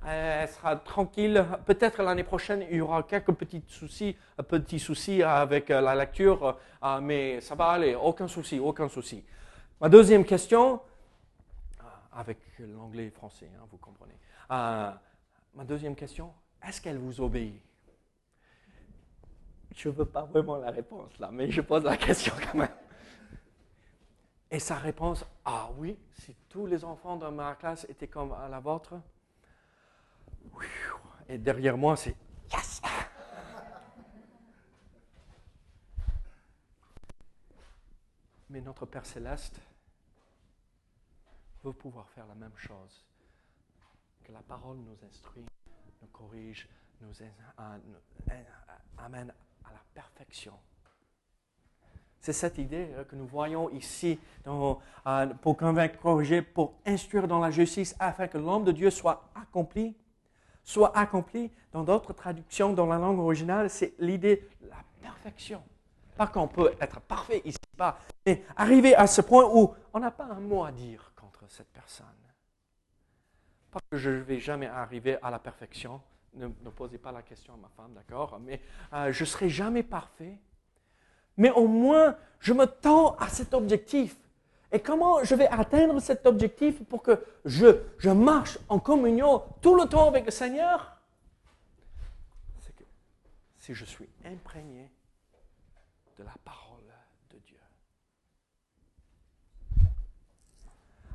elle, 0.06 0.48
sera 0.48 0.76
tranquille. 0.76 1.42
Peut-être 1.64 2.02
l'année 2.02 2.24
prochaine, 2.24 2.66
il 2.70 2.76
y 2.76 2.80
aura 2.82 3.02
quelques 3.02 3.32
petits 3.32 3.64
soucis, 3.66 4.14
petits 4.46 4.78
soucis 4.78 5.22
avec 5.22 5.70
euh, 5.70 5.80
la 5.80 5.94
lecture, 5.94 6.58
mais 7.00 7.40
ça 7.40 7.54
va 7.54 7.68
aller, 7.68 7.94
aucun 7.94 8.28
souci, 8.28 8.58
aucun 8.58 8.90
souci. 8.90 9.24
Ma 9.80 9.88
deuxième 9.88 10.24
question, 10.24 10.80
avec 12.12 12.38
l'anglais 12.58 13.06
et 13.06 13.10
français, 13.10 13.48
hein, 13.56 13.64
vous 13.70 13.76
comprenez. 13.76 14.14
Euh, 14.50 14.90
ma 15.54 15.64
deuxième 15.64 15.94
question, 15.94 16.34
est-ce 16.66 16.80
qu'elle 16.80 16.98
vous 16.98 17.20
obéit? 17.20 17.62
Je 19.76 19.88
ne 19.88 19.94
veux 19.94 20.04
pas 20.04 20.22
vraiment 20.24 20.56
la 20.56 20.72
réponse 20.72 21.16
là, 21.20 21.30
mais 21.30 21.48
je 21.52 21.60
pose 21.60 21.84
la 21.84 21.96
question 21.96 22.34
quand 22.42 22.58
même. 22.58 22.74
Et 24.50 24.58
sa 24.58 24.74
réponse, 24.76 25.24
ah 25.44 25.70
oui, 25.76 25.96
si 26.14 26.34
tous 26.48 26.66
les 26.66 26.84
enfants 26.84 27.16
de 27.16 27.28
ma 27.28 27.54
classe 27.54 27.86
étaient 27.88 28.08
comme 28.08 28.32
à 28.32 28.48
la 28.48 28.58
vôtre, 28.58 28.94
et 31.28 31.38
derrière 31.38 31.76
moi, 31.76 31.96
c'est 31.96 32.16
yes! 32.50 32.82
Mais 38.50 38.60
notre 38.60 38.86
Père 38.86 39.06
céleste 39.06 39.60
pouvoir 41.72 42.08
faire 42.10 42.26
la 42.26 42.34
même 42.34 42.56
chose. 42.56 43.04
Que 44.24 44.32
la 44.32 44.42
parole 44.42 44.78
nous 44.78 44.96
instruit, 45.06 45.46
nous 46.02 46.08
corrige, 46.08 46.68
nous 47.00 47.14
amène 48.98 49.32
à 49.64 49.72
la 49.72 49.82
perfection. 49.94 50.54
C'est 52.20 52.32
cette 52.32 52.58
idée 52.58 52.88
euh, 52.96 53.04
que 53.04 53.14
nous 53.14 53.26
voyons 53.26 53.70
ici 53.70 54.18
euh, 54.46 55.26
pour 55.40 55.56
convaincre, 55.56 55.98
corriger, 55.98 56.42
pour 56.42 56.74
instruire 56.84 57.28
dans 57.28 57.38
la 57.38 57.50
justice, 57.50 57.94
afin 57.98 58.26
que 58.26 58.38
l'homme 58.38 58.64
de 58.64 58.72
Dieu 58.72 58.90
soit 58.90 59.30
accompli. 59.34 59.96
Soit 60.64 60.96
accompli. 60.96 61.50
Dans 61.72 61.84
d'autres 61.84 62.12
traductions, 62.12 62.72
dans 62.72 62.86
la 62.86 62.98
langue 62.98 63.18
originale, 63.18 63.70
c'est 63.70 63.94
l'idée 63.98 64.48
de 64.60 64.68
la 64.68 64.82
perfection. 65.00 65.62
Pas 66.16 66.26
qu'on 66.26 66.48
peut 66.48 66.74
être 66.80 67.00
parfait 67.00 67.40
ici, 67.44 67.58
pas, 67.76 67.98
mais 68.26 68.42
arriver 68.56 68.94
à 68.96 69.06
ce 69.06 69.20
point 69.20 69.48
où 69.54 69.74
on 69.94 70.00
n'a 70.00 70.10
pas 70.10 70.24
un 70.24 70.40
mot 70.40 70.64
à 70.64 70.72
dire 70.72 71.07
cette 71.48 71.72
personne. 71.72 72.06
Pas 73.70 73.80
que 73.90 73.96
je 73.96 74.10
ne 74.10 74.20
vais 74.20 74.40
jamais 74.40 74.66
arriver 74.66 75.18
à 75.22 75.30
la 75.30 75.38
perfection, 75.38 76.00
ne, 76.34 76.48
posez 76.70 76.98
pas 76.98 77.12
la 77.12 77.22
question 77.22 77.54
à 77.54 77.56
ma 77.56 77.68
femme, 77.68 77.94
d'accord, 77.94 78.38
mais 78.40 78.60
euh, 78.92 79.12
je 79.12 79.22
ne 79.22 79.26
serai 79.26 79.48
jamais 79.48 79.82
parfait 79.82 80.38
mais 81.38 81.50
au 81.52 81.66
moins, 81.68 82.18
je 82.40 82.52
me 82.52 82.66
tends 82.66 83.14
à 83.16 83.28
cet 83.28 83.54
objectif. 83.54 84.16
Et 84.70 84.80
comment 84.80 85.24
je 85.24 85.34
vais 85.34 85.46
atteindre 85.46 85.98
cet 86.00 86.26
objectif 86.26 86.84
pour 86.84 87.02
que 87.02 87.24
je 87.44 88.10
marche 88.10 88.58
en 88.68 88.78
communion 88.78 89.42
tout 89.62 89.74
le 89.76 89.86
temps 89.88 90.08
avec 90.08 90.26
le 90.26 90.30
Seigneur? 90.32 91.00
C'est 92.58 92.74
que 92.74 92.84
si 93.56 93.72
je 93.72 93.84
suis 93.84 94.08
imprégné 94.24 94.90
de 96.18 96.24
la 96.24 96.34
parole 96.44 96.92
de 97.30 97.38
Dieu. 97.38 97.56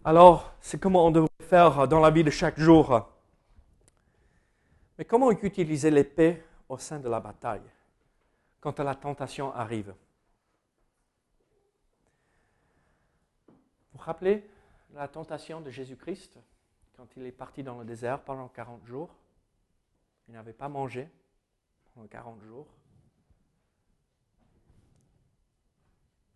Alors, 0.06 0.54
c'est 0.60 0.82
comment 0.82 1.06
on 1.06 1.12
devrait 1.12 1.30
faire 1.40 1.88
dans 1.88 2.02
la 2.02 2.12
vie 2.12 2.26
de 2.26 2.30
chaque 2.30 2.60
jour? 2.60 3.10
Mais 4.98 5.06
comment 5.06 5.32
utiliser 5.32 5.90
l'épée 5.92 6.44
au 6.68 6.78
sein 6.78 7.00
de 7.00 7.08
la 7.08 7.22
bataille 7.22 7.64
quand 8.60 8.80
la 8.82 8.96
tentation 8.96 9.54
arrive? 9.54 9.96
Vous 13.48 13.54
vous 13.94 14.00
rappelez 14.00 14.46
la 14.94 15.08
tentation 15.08 15.62
de 15.62 15.70
Jésus-Christ 15.70 16.38
quand 16.98 17.08
il 17.16 17.26
est 17.26 17.32
parti 17.32 17.64
dans 17.64 17.80
le 17.80 17.86
désert 17.86 18.20
pendant 18.20 18.50
40 18.50 18.86
jours? 18.86 19.10
Il 20.28 20.34
n'avait 20.34 20.52
pas 20.52 20.68
mangé 20.68 21.08
pendant 21.94 22.08
40 22.08 22.42
jours. 22.42 22.68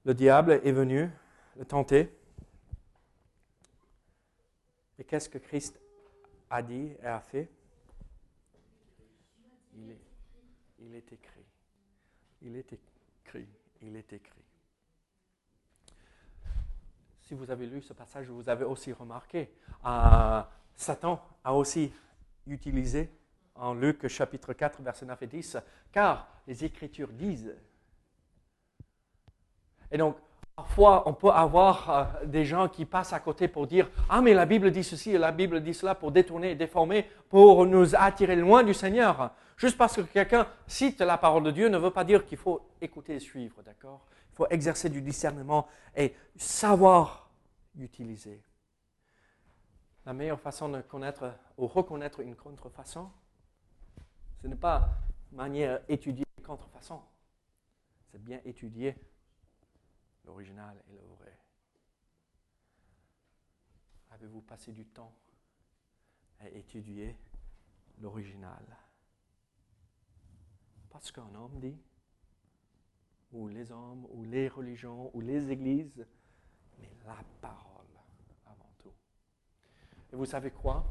Le 0.06 0.14
diable 0.14 0.62
est 0.64 0.72
venu 0.72 1.12
le 1.58 1.66
tenter. 1.66 2.17
Et 5.00 5.04
qu'est-ce 5.04 5.30
que 5.30 5.38
Christ 5.38 5.80
a 6.50 6.62
dit 6.62 6.92
et 7.02 7.06
a 7.06 7.20
fait? 7.20 7.50
Il 9.76 9.92
est, 9.92 10.02
il 10.80 10.96
est 10.96 11.14
écrit. 11.14 11.46
Il 12.42 12.56
est 12.56 12.74
écrit. 12.74 13.48
Il 13.82 13.96
est 13.96 14.14
écrit 14.14 14.48
si 17.28 17.34
vous 17.34 17.52
avez 17.52 17.66
lu 17.66 17.82
ce 17.82 17.92
passage, 17.92 18.30
vous 18.30 18.48
avez 18.48 18.64
aussi 18.64 18.94
remarqué, 18.94 19.52
euh, 19.86 20.42
Satan 20.76 21.22
a 21.44 21.54
aussi 21.54 21.92
utilisé 22.46 23.10
en 23.54 23.74
Luc 23.74 24.08
chapitre 24.08 24.54
4, 24.54 24.82
verset 24.82 25.06
9 25.06 25.22
et 25.24 25.28
10, 25.28 25.58
car 25.92 26.30
les 26.48 26.64
Écritures 26.64 27.10
disent. 27.10 27.54
Et 29.92 29.98
donc, 29.98 30.16
parfois, 30.58 31.08
on 31.08 31.14
peut 31.14 31.30
avoir 31.30 31.90
euh, 31.90 32.26
des 32.26 32.44
gens 32.44 32.68
qui 32.68 32.86
passent 32.86 33.14
à 33.14 33.20
côté 33.20 33.48
pour 33.48 33.68
dire 33.68 33.90
Ah, 34.10 34.22
mais 34.22 34.34
la 34.34 34.46
Bible 34.46 34.72
dit 34.72 34.84
ceci 34.84 35.12
et 35.12 35.18
la 35.18 35.32
Bible 35.32 35.62
dit 35.62 35.74
cela 35.74 35.96
pour 35.96 36.12
détourner 36.12 36.52
et 36.52 36.56
déformer, 36.56 37.04
pour 37.30 37.66
nous 37.66 37.96
attirer 37.96 38.36
loin 38.36 38.64
du 38.64 38.74
Seigneur. 38.74 39.32
Juste 39.56 39.78
parce 39.78 39.96
que 39.96 40.02
quelqu'un 40.02 40.48
cite 40.66 41.00
la 41.02 41.18
parole 41.18 41.44
de 41.44 41.52
Dieu 41.52 41.70
ne 41.70 41.78
veut 41.78 41.92
pas 41.92 42.04
dire 42.04 42.26
qu'il 42.26 42.38
faut 42.40 42.62
écouter 42.82 43.16
et 43.16 43.20
suivre, 43.20 43.62
d'accord? 43.64 44.06
Il 44.32 44.36
faut 44.36 44.48
exercer 44.50 44.90
du 44.90 45.02
discernement 45.02 45.68
et 45.96 46.14
savoir 46.36 47.30
utiliser. 47.80 48.42
La 50.06 50.14
meilleure 50.14 50.40
façon 50.40 50.70
de 50.70 50.82
connaître 50.82 51.34
ou 51.58 51.68
reconnaître 51.68 52.20
une 52.20 52.36
contrefaçon, 52.36 53.10
ce 54.42 54.48
n'est 54.48 54.56
pas 54.56 54.90
manière 55.32 55.82
étudier 55.88 56.26
une 56.38 56.46
contrefaçon, 56.46 57.00
c'est 58.12 58.24
bien 58.24 58.40
étudier 58.46 58.96
l'original 60.28 60.78
et 60.90 60.94
le 60.94 61.08
vrai. 61.16 61.40
Avez-vous 64.12 64.42
passé 64.42 64.72
du 64.72 64.86
temps 64.86 65.14
à 66.40 66.50
étudier 66.50 67.18
l'original? 68.00 68.64
Parce 70.90 71.12
qu'un 71.12 71.34
homme 71.34 71.60
dit 71.60 71.78
ou 73.32 73.48
les 73.48 73.72
hommes, 73.72 74.08
ou 74.12 74.24
les 74.24 74.48
religions, 74.48 75.12
ou 75.14 75.22
les 75.22 75.52
églises, 75.52 76.06
mais 76.80 76.90
la 77.06 77.18
parole 77.42 77.86
avant 78.46 78.72
tout. 78.78 78.94
Et 80.12 80.16
vous 80.16 80.26
savez 80.26 80.52
quoi? 80.52 80.86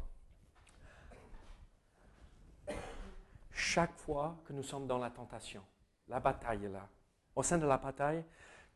Chaque 3.51 3.97
fois 3.97 4.37
que 4.45 4.53
nous 4.53 4.63
sommes 4.63 4.87
dans 4.87 4.99
la 4.99 5.09
tentation, 5.09 5.63
la 6.07 6.19
bataille 6.19 6.65
est 6.65 6.69
là. 6.69 6.87
Au 7.35 7.43
sein 7.43 7.57
de 7.57 7.65
la 7.65 7.77
bataille, 7.77 8.23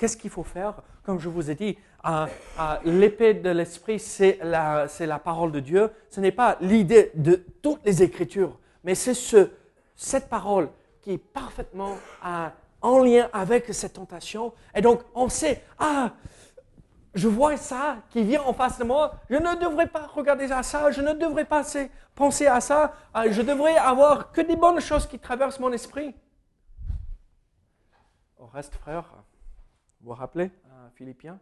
qu'est-ce 0.02 0.18
qu'il 0.18 0.32
faut 0.32 0.44
faire? 0.44 0.74
Comme 1.04 1.20
je 1.20 1.30
vous 1.30 1.52
ai 1.52 1.56
dit, 1.56 1.78
l'épée 2.84 3.36
de 3.36 3.52
l'esprit, 3.52 4.00
c'est 4.00 4.40
la, 4.42 5.20
parole 5.24 5.52
de 5.52 5.60
Dieu. 5.60 5.92
Ce 6.10 6.20
n'est 6.20 6.32
pas 6.32 6.58
l'idée 6.60 7.12
de 7.14 7.36
toutes 7.62 7.86
les 7.86 8.02
Écritures, 8.02 8.58
mais 8.84 8.96
c'est 8.96 9.14
ce, 9.14 9.52
cette 9.96 10.28
parole 10.28 10.70
qui 11.02 11.12
est 11.12 11.18
parfaitement 11.20 11.98
en 12.82 12.98
lien 12.98 13.30
avec 13.32 13.72
cette 13.76 13.94
tentation. 13.94 14.54
Et 14.74 14.82
donc, 14.82 15.02
on 15.14 15.30
sait, 15.30 15.64
ah, 15.78 16.14
je 17.14 17.28
vois 17.28 17.56
ça 17.58 17.98
qui 18.10 18.24
vient 18.24 18.42
en 18.42 18.54
face 18.54 18.80
de 18.80 18.84
moi, 18.84 19.14
je 19.30 19.36
ne 19.36 19.54
devrais 19.62 19.88
pas 19.88 20.08
regarder 20.08 20.52
à 20.52 20.64
ça, 20.64 20.90
je 20.90 21.02
ne 21.02 21.14
devrais 21.14 21.46
pas 21.46 21.62
penser 22.16 22.48
à 22.48 22.60
ça, 22.60 22.96
ah, 23.14 23.30
je 23.30 23.44
devrais 23.44 23.78
avoir 23.78 24.32
que 24.32 24.42
des 24.42 24.56
bonnes 24.56 24.82
choses 24.82 25.06
qui 25.06 25.20
traversent 25.20 25.60
mon 25.60 25.72
esprit. 25.72 26.16
Au 28.40 28.48
reste, 28.48 28.74
frère, 28.74 29.06
vous 30.02 30.10
vous 30.10 30.14
rappelez, 30.16 30.52
Philippiens? 30.96 31.40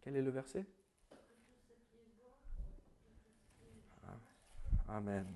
Quel 0.00 0.16
est 0.16 0.22
le 0.22 0.30
verset? 0.30 0.66
Amen. 4.88 5.26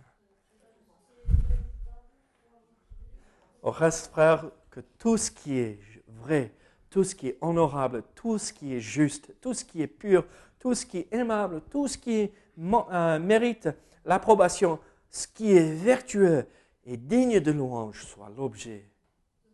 Au 3.63 3.71
reste, 3.71 4.09
frère, 4.09 4.51
que 4.71 4.81
tout 4.99 5.17
ce 5.17 5.31
qui 5.31 5.59
est 5.59 5.79
vrai, 6.09 6.53
tout 6.91 7.05
ce 7.05 7.15
qui 7.15 7.29
est 7.29 7.39
honorable, 7.41 8.03
tout 8.15 8.39
ce 8.39 8.53
qui 8.53 8.75
est 8.75 8.81
juste, 8.81 9.35
tout 9.41 9.55
ce 9.55 9.65
qui 9.65 9.83
est 9.83 9.87
pur, 9.87 10.27
tout 10.59 10.75
ce 10.75 10.85
qui 10.87 10.99
est 10.99 11.13
aimable, 11.13 11.61
tout 11.71 11.87
ce 11.87 11.99
qui 11.99 12.31
euh, 12.59 13.19
mérite 13.19 13.69
l'approbation, 14.05 14.81
ce 15.11 15.29
qui 15.29 15.53
est 15.53 15.75
vertueux 15.75 16.47
et 16.85 16.97
digne 16.97 17.41
de 17.41 17.53
louange 17.53 18.05
soit 18.05 18.31
l'objet 18.31 18.91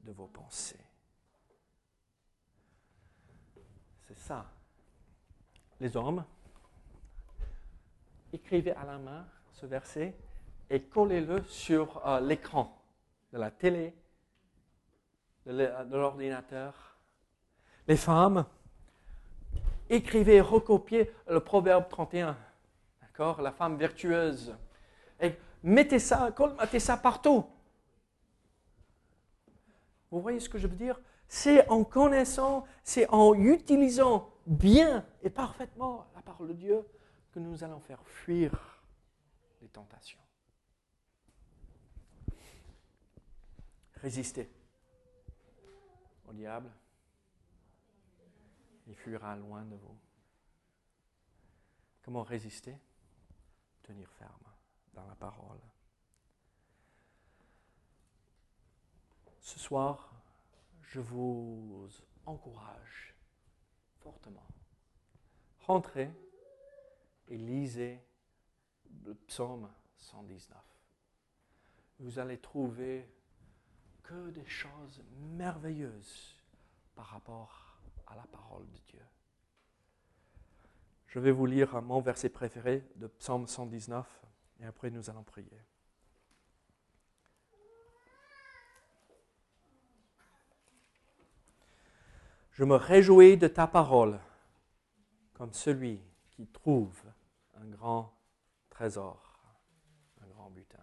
de 0.04 0.12
vos 0.12 0.26
pensées. 0.26 0.78
C'est 4.06 4.17
Les 5.80 5.96
hommes, 5.96 6.24
écrivez 8.32 8.72
à 8.72 8.84
la 8.84 8.98
main 8.98 9.26
ce 9.52 9.66
verset 9.66 10.14
et 10.70 10.82
collez-le 10.82 11.44
sur 11.44 12.04
euh, 12.06 12.20
l'écran 12.20 12.76
de 13.32 13.38
la 13.38 13.50
télé, 13.50 13.94
de 15.46 15.96
l'ordinateur. 15.96 16.96
Les 17.86 17.96
femmes, 17.96 18.44
écrivez, 19.88 20.40
recopiez 20.40 21.10
le 21.28 21.40
proverbe 21.40 21.88
31. 21.88 22.36
D'accord 23.00 23.40
La 23.40 23.52
femme 23.52 23.76
vertueuse. 23.76 24.54
Et 25.20 25.34
mettez 25.62 25.98
ça, 25.98 26.34
mettez 26.60 26.80
ça 26.80 26.96
partout. 26.96 27.46
Vous 30.10 30.20
voyez 30.20 30.40
ce 30.40 30.48
que 30.48 30.58
je 30.58 30.66
veux 30.66 30.76
dire? 30.76 30.98
C'est 31.28 31.68
en 31.68 31.84
connaissant, 31.84 32.64
c'est 32.82 33.08
en 33.10 33.34
utilisant 33.34 34.32
bien 34.46 35.06
et 35.22 35.30
parfaitement 35.30 36.06
la 36.14 36.22
parole 36.22 36.48
de 36.48 36.54
Dieu 36.54 36.88
que 37.32 37.38
nous 37.38 37.62
allons 37.62 37.80
faire 37.80 38.02
fuir 38.06 38.82
les 39.60 39.68
tentations. 39.68 40.18
Résister 43.96 44.50
au 46.26 46.32
diable, 46.32 46.70
il 48.86 48.94
fuira 48.94 49.36
loin 49.36 49.64
de 49.64 49.76
vous. 49.76 49.98
Comment 52.02 52.22
résister? 52.22 52.74
Tenir 53.82 54.10
ferme 54.12 54.32
dans 54.94 55.06
la 55.06 55.14
parole. 55.14 55.60
Ce 59.40 59.58
soir, 59.58 60.17
je 60.90 61.00
vous 61.00 61.88
encourage 62.24 63.14
fortement. 64.00 64.46
Rentrez 65.60 66.10
et 67.28 67.36
lisez 67.36 68.00
le 69.04 69.14
psaume 69.14 69.70
119. 69.98 70.56
Vous 72.00 72.18
allez 72.18 72.38
trouver 72.38 73.06
que 74.02 74.30
des 74.30 74.46
choses 74.46 75.02
merveilleuses 75.36 76.36
par 76.94 77.06
rapport 77.06 77.78
à 78.06 78.16
la 78.16 78.24
parole 78.24 78.66
de 78.70 78.78
Dieu. 78.88 79.04
Je 81.08 81.18
vais 81.18 81.32
vous 81.32 81.46
lire 81.46 81.82
mon 81.82 82.00
verset 82.00 82.28
préféré 82.30 82.86
de 82.96 83.06
Psaume 83.06 83.46
119 83.46 84.06
et 84.60 84.64
après 84.64 84.90
nous 84.90 85.10
allons 85.10 85.22
prier. 85.22 85.60
Je 92.58 92.64
me 92.64 92.74
réjouis 92.74 93.36
de 93.36 93.46
ta 93.46 93.68
parole 93.68 94.18
comme 95.32 95.52
celui 95.52 96.02
qui 96.32 96.48
trouve 96.48 97.00
un 97.54 97.64
grand 97.66 98.12
trésor, 98.68 99.22
un 100.20 100.26
grand 100.26 100.50
butin. 100.50 100.82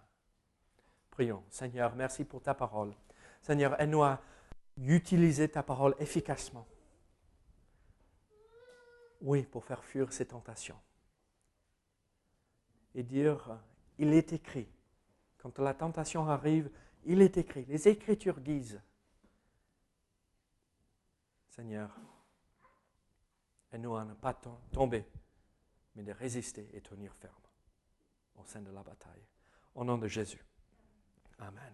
Prions. 1.12 1.44
Seigneur, 1.50 1.94
merci 1.94 2.24
pour 2.24 2.42
ta 2.42 2.54
parole. 2.54 2.94
Seigneur, 3.42 3.78
aide-nous 3.82 4.04
à 4.04 4.22
utiliser 4.78 5.50
ta 5.50 5.64
parole 5.64 5.98
efficacement. 6.00 6.66
Oui, 9.20 9.44
pour 9.44 9.66
faire 9.66 9.84
fuir 9.84 10.14
ces 10.14 10.28
tentations. 10.28 10.80
Et 12.94 13.04
dire, 13.04 13.60
il 13.98 14.14
est 14.14 14.32
écrit. 14.32 14.70
Quand 15.40 15.60
la 15.60 15.74
tentation 15.74 16.26
arrive, 16.30 16.72
il 17.04 17.22
est 17.22 17.36
écrit. 17.36 17.66
Les 17.66 17.90
Écritures 17.90 18.40
disent, 18.40 18.80
Seigneur, 21.56 21.89
aide-nous 23.72 23.96
à 23.96 24.04
ne 24.04 24.13
pas 24.13 24.34
tomber, 24.74 25.06
mais 25.96 26.04
de 26.04 26.12
résister 26.12 26.70
et 26.74 26.82
tenir 26.82 27.15
ferme 27.15 27.34
au 28.36 28.44
sein 28.44 28.62
de 28.62 28.72
la 28.72 28.84
bataille. 28.84 29.26
Au 29.74 29.86
nom 29.86 29.98
de 29.98 30.10
Jésus. 30.10 30.44
Amen. 31.39 31.74